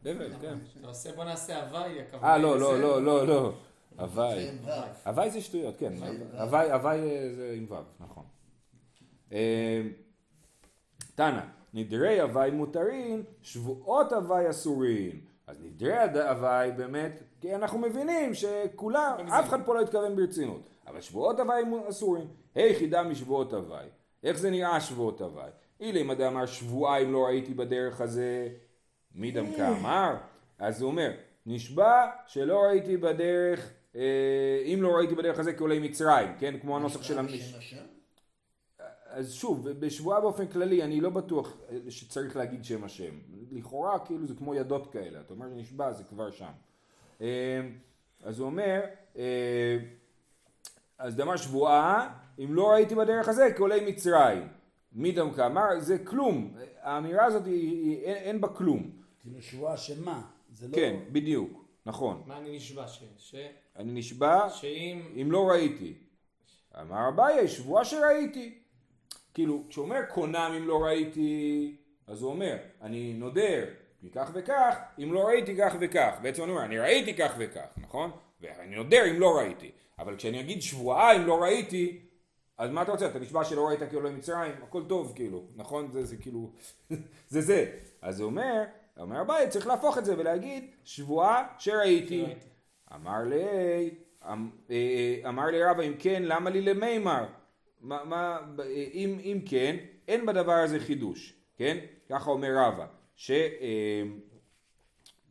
הבל, 0.05 0.31
כן. 0.41 0.57
בוא 1.15 1.23
נעשה 1.23 1.65
הוואי, 1.65 2.01
הכוונה. 2.01 2.27
אה, 2.27 2.37
לא, 2.37 2.59
לא, 2.59 2.79
לא, 2.79 3.03
לא, 3.03 3.27
לא. 3.27 3.53
הוואי. 3.97 4.49
הוואי 5.05 5.31
זה 5.31 5.41
שטויות, 5.41 5.75
כן. 5.77 5.93
הוואי 6.37 6.99
זה 7.35 7.53
עם 7.57 7.65
וו, 7.69 7.77
נכון. 7.99 8.23
אה, 9.31 9.81
תנא, 11.15 11.41
נדרי 11.73 12.19
הוואי 12.19 12.51
מותרים, 12.51 13.23
שבועות 13.41 14.13
הוואי 14.13 14.49
אסורים. 14.49 15.28
אז 15.49 15.57
נדרי 15.63 15.93
הוואי 16.29 16.71
באמת 16.71 17.23
כי 17.41 17.55
אנחנו 17.55 17.79
מבינים 17.79 18.33
שכולם, 18.33 19.15
אף 19.27 19.49
אחד 19.49 19.65
פה 19.65 19.75
לא 19.75 19.81
התכוון 19.81 20.15
ברצינות. 20.15 20.69
אבל 20.87 21.01
שבועות 21.01 21.39
הוואי 21.39 21.63
אסורים. 21.89 22.27
היחידה 22.55 23.03
משבועות 23.03 23.53
הוואי. 23.53 23.85
איך 24.23 24.37
זה 24.37 24.49
נראה 24.49 24.81
שבועות 24.81 25.21
הוואי? 25.21 25.49
אילא 25.79 25.99
אם 25.99 26.11
אדם 26.11 26.35
אמר 26.35 26.45
שבועיים 26.45 27.13
לא 27.13 27.25
ראיתי 27.25 27.53
בדרך 27.53 28.01
הזה, 28.01 28.47
מי 29.15 29.31
דמקה 29.31 29.69
אמר? 29.69 30.15
אז 30.59 30.81
הוא 30.81 30.91
אומר, 30.91 31.11
נשבע 31.45 32.05
שלא 32.27 32.59
ראיתי 32.59 32.97
בדרך, 32.97 33.69
אה, 33.95 34.01
אם 34.65 34.79
לא 34.81 34.95
ראיתי 34.95 35.15
בדרך 35.15 35.39
הזה 35.39 35.53
כעולי 35.53 35.79
מצרים, 35.79 36.27
כן? 36.39 36.59
כמו 36.61 36.77
הנוסח 36.77 37.03
של 37.03 37.19
המש... 37.19 37.53
אז 39.09 39.33
שוב, 39.33 39.69
בשבועה 39.69 40.21
באופן 40.21 40.47
כללי 40.47 40.83
אני 40.83 41.01
לא 41.01 41.09
בטוח 41.09 41.57
אה, 41.69 41.77
שצריך 41.89 42.35
להגיד 42.35 42.63
שם 42.63 42.83
השם. 42.83 43.13
לכאורה 43.51 43.99
כאילו 43.99 44.27
זה 44.27 44.33
כמו 44.35 44.55
ידות 44.55 44.91
כאלה, 44.91 45.19
אתה 45.19 45.33
אומר 45.33 45.47
נשבע 45.47 45.91
זה 45.91 46.03
כבר 46.03 46.31
שם. 46.31 46.51
אה, 47.21 47.61
אז 48.23 48.39
הוא 48.39 48.45
אומר, 48.45 48.81
אה, 49.17 49.77
אז 50.97 51.15
דמר 51.15 51.37
שבועה, 51.37 52.17
אם 52.39 52.53
לא 52.53 52.71
ראיתי 52.71 52.95
בדרך 52.95 53.27
הזה 53.27 53.47
כעולי 53.57 53.91
מצרים. 53.91 54.47
מי 54.93 55.11
דמקה? 55.11 55.45
אמר 55.45 55.79
זה 55.79 55.97
כלום, 55.97 56.53
האמירה 56.81 57.25
הזאת 57.25 57.45
היא, 57.45 57.53
היא, 57.53 58.03
אין, 58.03 58.15
אין 58.15 58.41
בה 58.41 58.47
כלום. 58.47 58.91
כאילו 59.19 59.41
שבועה 59.41 59.77
שמה? 59.77 60.21
זה 60.53 60.67
לא... 60.67 60.75
כן, 60.75 60.99
בדיוק, 61.11 61.65
נכון. 61.85 62.23
מה 62.25 62.37
אני 62.37 62.55
נשבע? 62.55 62.87
ש... 62.87 63.03
ש... 63.17 63.35
אני 63.75 63.91
נשבע 63.91 64.49
שאם... 64.49 65.01
אם 65.21 65.31
לא 65.31 65.49
ראיתי. 65.49 65.93
אמר 66.81 67.09
אביי, 67.09 67.47
שבועה 67.47 67.85
שראיתי. 67.85 68.59
כאילו, 69.33 69.63
כשהוא 69.69 69.85
אומר 69.85 69.99
קונם 70.09 70.53
אם 70.57 70.67
לא 70.67 70.83
ראיתי, 70.83 71.75
אז 72.07 72.21
הוא 72.21 72.31
אומר, 72.31 72.57
אני 72.81 73.13
נודר 73.13 73.65
מכך 74.03 74.31
וכך, 74.33 74.75
אם 75.03 75.13
לא 75.13 75.27
ראיתי 75.27 75.57
כך 75.57 75.75
וכך. 75.79 76.17
בעצם 76.21 76.43
אני 76.43 76.51
אומר, 76.51 76.65
אני 76.65 76.79
ראיתי 76.79 77.13
כך 77.13 77.33
וכך, 77.37 77.67
נכון? 77.77 78.11
ואני 78.41 78.75
נודר 78.75 79.03
אם 79.09 79.19
לא 79.19 79.37
ראיתי. 79.37 79.71
אבל 79.99 80.15
כשאני 80.15 80.39
אגיד 80.39 80.61
שבועה 80.61 81.15
אם 81.15 81.25
לא 81.25 81.41
ראיתי, 81.43 81.99
אז 82.57 82.71
מה 82.71 82.81
אתה 82.81 82.91
רוצה? 82.91 83.05
אתה 83.07 83.19
נשבע 83.19 83.43
שלא 83.43 83.67
ראית 83.67 83.79
כעולה 83.91 84.09
מצרים? 84.09 84.51
הכל 84.63 84.83
טוב, 84.87 85.13
כאילו, 85.15 85.43
נכון? 85.55 85.91
זה, 85.91 86.05
זה 86.05 86.17
כאילו, 86.17 86.51
זה 87.29 87.41
זה. 87.41 87.65
אז 88.01 88.19
הוא 88.19 88.25
אומר, 88.29 88.63
אומר 88.99 89.21
אביי, 89.21 89.49
צריך 89.49 89.67
להפוך 89.67 89.97
את 89.97 90.05
זה 90.05 90.17
ולהגיד, 90.17 90.65
שבועה 90.83 91.47
שראיתי. 91.57 92.25
אמר 92.95 93.23
לי, 93.23 93.89
אמ- 94.31 94.49
אה, 94.71 95.29
אמר 95.29 95.45
לי 95.45 95.63
רבא, 95.63 95.83
אם 95.83 95.93
כן, 95.99 96.23
למה 96.25 96.49
לי 96.49 96.61
למימר? 96.61 97.25
מה, 97.81 98.03
מה, 98.05 98.39
אם, 98.93 99.19
אם 99.23 99.39
כן, 99.45 99.75
אין 100.07 100.25
בדבר 100.25 100.53
הזה 100.53 100.79
חידוש, 100.79 101.33
כן? 101.57 101.77
ככה 102.09 102.31
אומר 102.31 102.49
רבא, 102.57 102.85
ש... 103.15 103.31
אה, 103.31 104.03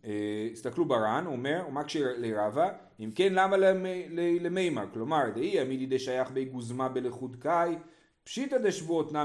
אה, 0.04 0.48
הסתכלו 0.52 0.84
בר"ן, 0.84 1.24
הוא 1.26 1.32
אומר, 1.32 1.62
הוא 1.64 1.72
מקשה 1.72 2.00
לרבא, 2.16 2.70
אם 3.00 3.10
כן 3.14 3.32
למה 3.32 3.56
למימר? 4.40 4.84
כלומר, 4.92 5.30
דאי 5.34 5.60
עמידי 5.60 5.86
דשייך 5.86 6.30
בי 6.30 6.44
גוזמה 6.44 6.88
בלכוד 6.88 7.36
קאי, 7.36 7.74
פשיטא 8.24 8.58
דשבועות 8.58 9.12
נא 9.12 9.24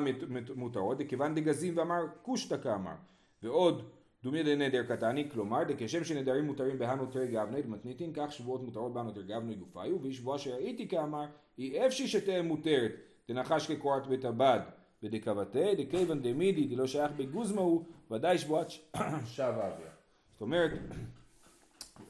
מותרות, 0.55 0.97
דכיוון 0.97 1.35
דגזים 1.35 1.77
ואמר 1.77 2.01
קושטא 2.21 2.57
כאמר. 2.57 2.95
ועוד 3.43 3.89
דומיה 4.23 4.43
דנדר 4.43 4.83
קטני, 4.83 5.29
כלומר, 5.29 5.63
דכשם 5.63 6.03
שנדרים 6.03 6.45
מותרים 6.45 6.79
בהנו 6.79 7.05
תרי 7.05 7.27
גבני 7.27 7.61
דמתניתין, 7.61 8.11
כך 8.15 8.31
שבועות 8.31 8.63
מותרות 8.63 8.93
בהנו 8.93 9.11
תרי 9.11 9.23
גבני 9.23 9.55
גופיו, 9.55 10.01
והיא 10.01 10.13
שבועה 10.13 10.37
שראיתי 10.39 10.87
כאמר, 10.87 11.25
היא 11.57 11.85
אפשי 11.85 12.07
שתהא 12.07 12.41
מותרת, 12.41 12.91
דנחש 13.29 13.71
כקורת 13.71 14.07
בית 14.07 14.25
הבד, 14.25 14.59
ודקבתי, 15.03 15.75
דכיוון 15.75 16.21
דמידי, 16.21 16.67
דלא 16.67 16.87
שייך 16.87 17.11
בגוזמה 17.17 17.61
הוא, 17.61 17.83
ודאי 18.11 18.37
שבועת 18.37 18.71
שב 19.35 19.53
אביה. 19.57 19.91
זאת 20.33 20.41
אומרת, 20.41 20.71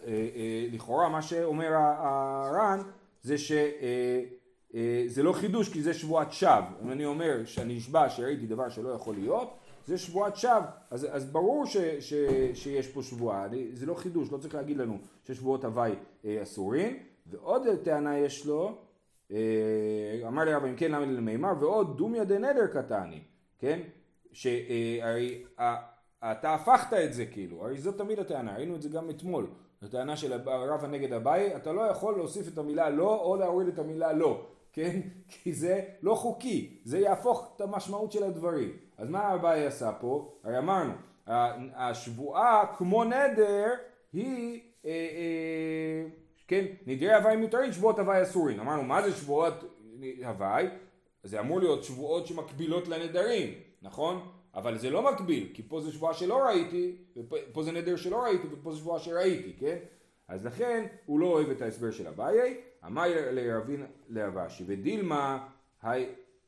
אה, 0.04 0.08
אה, 0.08 0.68
לכאורה 0.72 1.10
מה 1.10 1.22
שאומר 1.22 1.74
הר"ן 1.74 2.80
זה 3.22 3.36
שזה 3.38 5.24
לא 5.24 5.34
חידוש 5.34 5.74
כי 5.74 5.82
זה 5.82 5.94
שבועת 5.94 6.32
שווא. 6.32 6.62
אם 6.84 6.92
אני 6.92 7.06
אומר 7.06 7.46
שאני 7.46 7.76
נשבע 7.76 8.10
שראיתי 8.10 8.48
דבר 8.48 8.70
שלא 8.70 8.90
יכול 8.90 9.16
להיות, 9.16 9.54
זה 9.88 9.98
שבועת 9.98 10.36
שווא. 10.36 10.62
אז, 10.92 11.08
אז 11.12 11.26
ברור 11.26 11.66
ש, 11.66 11.78
ש, 11.78 12.14
שיש 12.54 12.88
פה 12.88 13.04
שבועה. 13.04 13.48
זה 13.74 13.86
לא 13.86 13.94
חידוש, 13.94 14.32
לא 14.32 14.38
צריך 14.38 14.56
להגיד 14.56 14.78
לנו 14.78 14.98
ששבועות 15.28 15.66
הוואי 15.66 15.92
אה, 16.26 16.44
אסורים. 16.44 17.00
ועוד 17.26 17.64
טענה 17.84 18.18
יש 18.18 18.46
לו, 18.46 18.68
אה, 18.68 18.74
אמר 20.28 20.44
לי 20.46 20.54
רב 20.54 20.66
אם 20.66 20.76
כן 20.76 20.92
למה 20.92 21.06
למימר, 21.06 21.54
ועוד 21.60 21.98
דומיה 21.98 22.24
דנדר 22.24 22.68
קטני, 22.68 23.22
כן? 23.60 23.80
שהרי 24.32 25.44
אתה 26.24 26.54
הפכת 26.54 26.94
את 26.94 27.14
זה 27.14 27.26
כאילו, 27.26 27.66
הרי 27.66 27.78
זאת 27.78 27.98
תמיד 27.98 28.20
הטענה, 28.20 28.56
ראינו 28.56 28.76
את 28.76 28.82
זה 28.82 28.90
גם 28.90 29.10
אתמול, 29.10 29.48
הטענה 29.82 30.18
של 30.18 30.34
רבא 30.48 30.88
נגד 30.88 31.14
אביי, 31.14 31.56
אתה 31.56 31.72
לא 31.72 31.82
יכול 31.82 32.16
להוסיף 32.18 32.48
את 32.48 32.58
המילה 32.58 32.90
לא 32.90 33.22
או 33.22 33.36
להוריד 33.36 33.68
את 33.68 33.80
המילה 33.80 34.14
לא, 34.14 34.46
כן? 34.74 35.00
כי 35.30 35.54
זה 35.54 35.82
לא 36.02 36.16
חוקי, 36.16 36.82
זה 36.84 37.00
יהפוך 37.00 37.54
את 37.56 37.62
המשמעות 37.62 38.12
של 38.12 38.24
הדברים. 38.24 38.78
אז 38.98 39.10
מה 39.10 39.34
אביי 39.34 39.66
עשה 39.66 39.92
פה? 39.92 40.34
הרי 40.44 40.58
אמרנו, 40.58 40.94
השבועה 41.76 42.64
כמו 42.78 43.04
נדר 43.04 43.70
היא, 44.14 44.62
אה, 44.86 44.92
אה, 44.92 46.10
כן, 46.48 46.66
נדרי 46.86 47.14
הוואי 47.14 47.36
מותרים, 47.36 47.74
שבועות 47.74 48.00
הוואי 48.00 48.22
אסורים. 48.22 48.60
אמרנו, 48.60 48.84
מה 48.84 49.02
זה 49.02 49.16
שבועות 49.16 49.80
הוואי? 50.24 50.68
זה 51.24 51.40
אמור 51.40 51.60
להיות 51.60 51.84
שבועות 51.84 52.28
שמקבילות 52.28 52.88
לנדרים, 52.88 53.54
נכון? 53.82 54.30
אבל 54.56 54.78
זה 54.78 54.90
לא 54.90 55.12
מקביל, 55.14 55.50
כי 55.54 55.64
פה 55.68 55.82
זה 55.82 55.92
שבועה 55.92 56.14
שלא 56.14 56.44
ראיתי, 56.44 56.96
ופה 57.18 57.64
זה 57.64 57.72
נדר 57.72 57.96
שלא 57.96 58.24
ראיתי, 58.24 58.48
ופה 58.52 58.72
זה 58.72 58.78
שבועה 58.78 59.00
שראיתי, 59.00 59.54
כן? 59.60 59.78
אז 60.28 60.46
לכן 60.46 60.86
הוא 61.06 61.20
לא 61.20 61.26
אוהב 61.26 61.50
את 61.50 61.62
ההסבר 61.62 61.92
של 61.92 62.08
אביי, 62.08 62.62
אמר 62.86 63.04
לרבין 63.32 63.86
לרבשי, 64.10 64.64
ודילמה, 64.68 65.48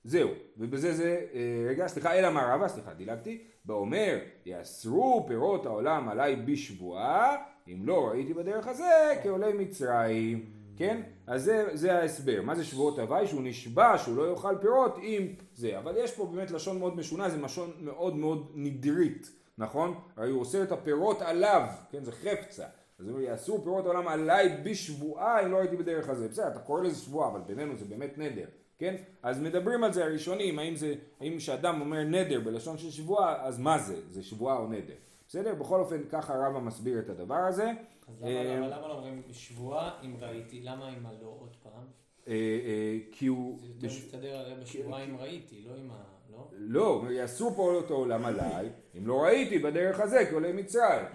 זהו, 0.06 0.30
ובזה 0.58 0.94
זה, 0.94 1.22
אה, 1.34 1.65
רגע, 1.70 1.88
סליחה, 1.88 2.13
אלא 2.13 2.30
מה 2.30 2.54
רבא, 2.54 2.68
סליחה, 2.68 2.94
דילגתי, 2.94 3.44
באומר, 3.65 4.20
יאסרו 4.46 5.26
פירות 5.28 5.65
העולם 5.65 6.10
עליי 6.10 6.36
בשבועה, 6.36 7.36
אם 7.68 7.82
לא 7.84 8.08
ראיתי 8.08 8.34
בדרך 8.34 8.68
הזה, 8.68 9.13
כעולי 9.24 9.54
מצרים, 9.54 10.46
כן? 10.78 11.02
אז 11.28 11.44
זה, 11.44 11.70
זה 11.74 11.98
ההסבר, 11.98 12.41
מה 12.41 12.56
זה 12.56 12.63
שבועות 12.63 13.00
הוואי? 13.00 13.28
שהוא 13.28 13.41
נשבע 13.44 13.98
שהוא 13.98 14.18
לא 14.18 14.32
יאכל 14.32 14.56
פירות 14.62 14.98
אם 14.98 15.28
זה, 15.54 15.78
אבל 15.80 15.94
יש 15.98 16.15
פה 16.15 16.26
באמת 16.26 16.52
לשון 16.52 16.80
מאוד 16.80 16.98
משונה, 16.98 17.30
זה 17.30 17.38
לשון 17.38 17.72
מאוד 17.82 18.15
מאוד 18.15 18.52
נדרית, 18.56 19.32
נכון? 19.58 20.00
הרי 20.18 20.32
הוא 20.32 20.39
אוסר 20.39 20.63
את 20.63 20.72
הפירות 20.72 21.22
עליו, 21.22 21.68
כן? 21.91 22.04
זה 22.04 22.12
חפצה. 22.12 22.65
אז 23.00 23.08
הוא 23.08 23.22
יאסרו 23.22 23.63
פירות 23.63 23.86
העולם 23.86 24.08
עליי 24.08 24.58
בשבועה 24.63 25.46
אם 25.46 25.52
לא 25.52 25.58
הייתי 25.58 25.76
בדרך 25.76 26.10
הזה. 26.10 26.28
בסדר, 26.28 26.48
אתה 26.48 26.60
קורא 26.60 26.82
לזה 26.82 26.96
שבועה, 26.96 27.30
אבל 27.32 27.39
בינינו 27.39 27.76
זה 27.76 27.86
באמת 27.86 28.18
נדר, 28.18 28.46
כן? 28.78 28.96
אז 29.24 29.42
מדברים 29.42 29.84
על 29.84 29.94
זה 29.94 30.06
הראשונים, 30.06 30.60
האם 30.60 30.76
זה, 30.76 30.96
האם 31.20 31.38
כשאדם 31.38 31.82
אומר 31.82 32.04
נדר 32.04 32.40
בלשון 32.40 32.78
של 32.78 32.92
שבועה, 32.92 33.46
אז 33.46 33.60
מה 33.60 33.80
זה? 33.80 34.02
זה 34.10 34.24
שבועה 34.24 34.58
או 34.58 34.68
נדר. 34.68 34.94
בסדר? 35.28 35.56
בכל 35.56 35.80
אופן, 35.80 36.02
ככה 36.10 36.34
רבא 36.34 36.60
מסביר 36.60 37.00
את 37.00 37.10
הדבר 37.10 37.36
הזה. 37.36 37.72
אז 38.08 38.22
למה, 38.22 38.30
אה, 38.30 38.60
למה 38.60 38.88
לא 38.88 38.94
אומרים 38.94 39.22
שבועה 39.32 40.00
אם 40.04 40.16
ראיתי? 40.20 40.62
למה 40.62 40.88
עם 40.88 41.06
הלא 41.06 41.38
עוד 41.40 41.56
פעם? 41.64 41.84
אה, 42.28 42.34
אה, 42.34 42.98
כי 43.12 43.28
הוא... 43.28 43.60
זה 43.60 43.68
יותר 43.68 43.88
מסתדר 43.88 44.38
הרי 44.38 44.56
בשבועה 44.62 45.04
אם 45.04 45.18
ראיתי, 45.18 45.62
לא 45.68 45.76
עם 45.76 45.92
ה... 45.92 46.04
לא? 46.32 46.48
לא, 46.52 46.88
אומר, 46.88 47.12
יאסרו 47.12 47.56
פעולות 47.56 47.92
העולם 47.92 48.26
עליי, 48.26 48.70
אם 48.98 49.08
לא 49.08 49.24
ראיתי 49.24 49.60
בדרך 49.60 50.00
הזה 50.00 50.26
כעולי 50.30 50.52
מצרים. 50.52 51.06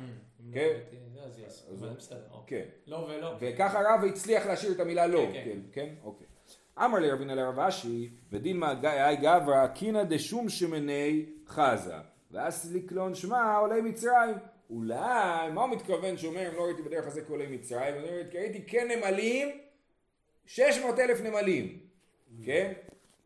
אם 0.40 0.48
לא 0.48 0.52
כן. 0.52 0.78
יעשו. 1.38 1.66
לא 2.86 2.96
ולא. 2.96 3.34
וככה 3.40 3.78
רבא 3.80 4.06
הצליח 4.06 4.46
להשאיר 4.46 4.72
את 4.72 4.80
המילה 4.80 5.06
לא, 5.06 5.20
כן, 5.32 5.32
כן, 5.32 5.44
כן. 5.44 5.60
כן, 5.72 5.94
אוקיי. 6.04 6.26
אמר 6.84 6.98
לי 6.98 7.10
רבינה 7.10 7.34
לרב 7.34 7.58
אשי, 7.58 8.10
ודילמה 8.32 8.74
גאי 8.74 9.16
גברא 9.16 9.66
קינא 9.66 10.02
דשום 10.02 10.48
שמני 10.48 11.26
חזה, 11.46 11.94
ואז 12.30 12.76
לקלון 12.76 13.14
שמע 13.14 13.56
עולי 13.56 13.80
מצרים. 13.80 14.34
אולי, 14.70 15.50
מה 15.52 15.62
הוא 15.62 15.70
מתכוון 15.70 16.16
שאומר 16.16 16.48
אם 16.48 16.54
לא 16.54 16.64
ראיתי 16.64 16.82
בדרך 16.82 17.06
הזה 17.06 17.24
כעולי 17.24 17.46
מצרים? 17.46 17.94
הוא 17.94 18.02
אומר, 18.02 18.22
ראיתי 18.34 18.62
כן 18.66 18.88
נמלים, 18.88 19.48
600 20.46 20.98
אלף 20.98 21.20
נמלים, 21.20 21.78
כן? 22.44 22.72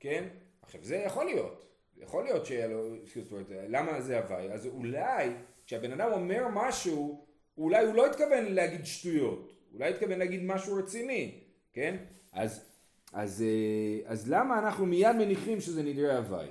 כן? 0.00 0.24
עכשיו 0.62 0.80
זה 0.84 0.96
יכול 0.96 1.24
להיות, 1.24 1.66
יכול 1.96 2.24
להיות 2.24 2.46
שהיה 2.46 2.66
לו, 2.66 2.96
זאת 3.04 3.32
אומרת, 3.32 3.46
למה 3.68 4.00
זה 4.00 4.18
הוואי? 4.18 4.52
אז 4.52 4.66
אולי 4.66 5.30
כשהבן 5.66 5.92
אדם 5.92 6.12
אומר 6.12 6.48
משהו, 6.52 7.26
אולי 7.58 7.86
הוא 7.86 7.94
לא 7.94 8.06
התכוון 8.06 8.44
להגיד 8.44 8.86
שטויות, 8.86 9.52
אולי 9.74 9.90
התכוון 9.90 10.18
להגיד 10.18 10.44
משהו 10.44 10.76
רציני, 10.76 11.40
כן? 11.72 11.96
אז, 12.32 12.73
אז, 13.14 13.42
אה, 13.42 14.12
אז 14.12 14.31
למה 14.31 14.59
אנחנו 14.59 14.87
מיד 14.87 15.16
מניחים 15.16 15.61
שזה 15.61 15.83
נדרי 15.83 16.16
הוואי? 16.16 16.46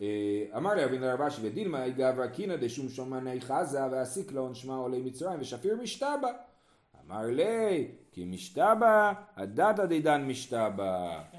אה, 0.00 0.44
אמר 0.56 0.74
לי 0.74 0.84
אבינו 0.84 1.06
רבשי 1.06 1.40
ודילמה 1.44 1.88
גברא 1.88 2.26
קינא 2.26 2.56
דשום 2.56 2.88
שומני 2.88 3.40
חזה 3.40 3.80
ואסיק 3.90 4.32
לעון 4.32 4.54
שמע 4.54 4.74
עולי 4.74 5.00
מצרים 5.00 5.40
ושפיר 5.40 5.76
משתבא. 5.82 6.28
אמר 7.06 7.26
לי 7.26 7.88
כי 8.12 8.24
משתבא 8.24 9.12
הדתא 9.36 9.86
דידן 9.86 10.24
משתבא. 10.24 11.22
כן, 11.32 11.38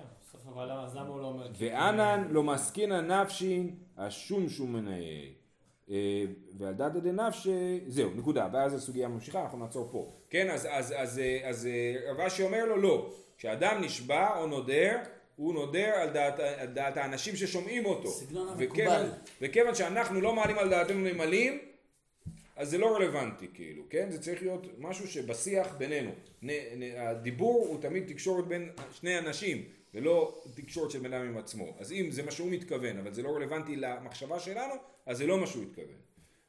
לא. 1.06 1.43
ואנן 1.58 2.28
לא 2.30 2.43
מסכינא 2.43 3.02
נפשין 3.02 3.76
השום 3.98 4.50
שומני 4.50 5.34
אה, 5.89 6.24
והדתא 6.58 7.00
דנפשי 7.00 7.80
זהו 7.88 8.10
נקודה. 8.15 8.48
ואז 8.54 8.74
הסוגיה 8.74 9.08
ממשיכה 9.08 9.41
אנחנו 9.41 9.58
נעצור 9.58 9.89
פה. 9.91 10.12
כן 10.30 10.50
אז 10.50 10.67
אז 10.72 10.93
אז 10.98 11.22
אז 11.43 11.69
רב 12.10 12.19
אשי 12.19 12.43
אומר 12.43 12.65
לו 12.65 12.78
לא 12.78 13.10
כשאדם 13.38 13.82
נשבע 13.82 14.38
או 14.38 14.48
נודר 14.48 14.98
הוא 15.36 15.54
נודר 15.54 15.91
על 15.96 16.10
דעת, 16.10 16.39
על 16.39 16.67
דעת 16.67 16.98
האנשים 16.98 17.36
ששומעים 17.36 17.86
אותו 17.86 18.12
סגנון 18.12 18.48
המקובל. 18.50 19.10
וכיוון 19.41 19.76
שאנחנו 19.76 20.22
לא 20.22 20.34
מעלים 20.36 20.58
על 20.58 20.69
דעתנו 20.69 21.00
נמלים 21.00 21.60
אז 22.56 22.69
זה 22.69 22.78
לא 22.78 22.96
רלוונטי 22.96 23.48
כאילו, 23.54 23.84
כן? 23.89 24.12
זה 24.12 24.22
צריך 24.22 24.41
להיות 24.41 24.67
משהו 24.78 25.08
שבשיח 25.08 25.76
בינינו. 25.78 26.12
נ, 26.41 26.50
נ, 26.50 26.98
הדיבור 26.98 27.65
הוא 27.67 27.82
תמיד 27.82 28.08
תקשורת 28.08 28.48
בין 28.48 28.69
שני 28.91 29.19
אנשים, 29.19 29.63
ולא 29.93 30.41
תקשורת 30.56 30.91
של 30.91 31.00
בן 31.00 31.13
אדם 31.13 31.26
עם 31.26 31.38
עצמו. 31.38 31.76
אז 31.80 31.91
אם 31.91 32.12
זה 32.12 32.24
מה 32.24 32.32
שהוא 32.32 32.52
מתכוון, 32.52 32.98
אבל 33.00 33.13
זה 33.13 33.22
לא 33.22 33.30
רלוונטי 33.30 33.76
למחשבה 33.76 34.39
שלנו, 34.39 34.74
אז 35.06 35.17
זה 35.17 35.28
לא 35.28 35.39
מה 35.39 35.48
שהוא 35.48 35.63
התכוון. 35.63 35.98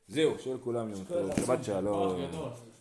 זהו, 0.08 0.38
שואל 0.38 0.58
כולם 0.58 0.90
יום 0.90 1.04
טוב, 1.04 1.36
שבת 1.36 1.64
שלום. 1.64 2.73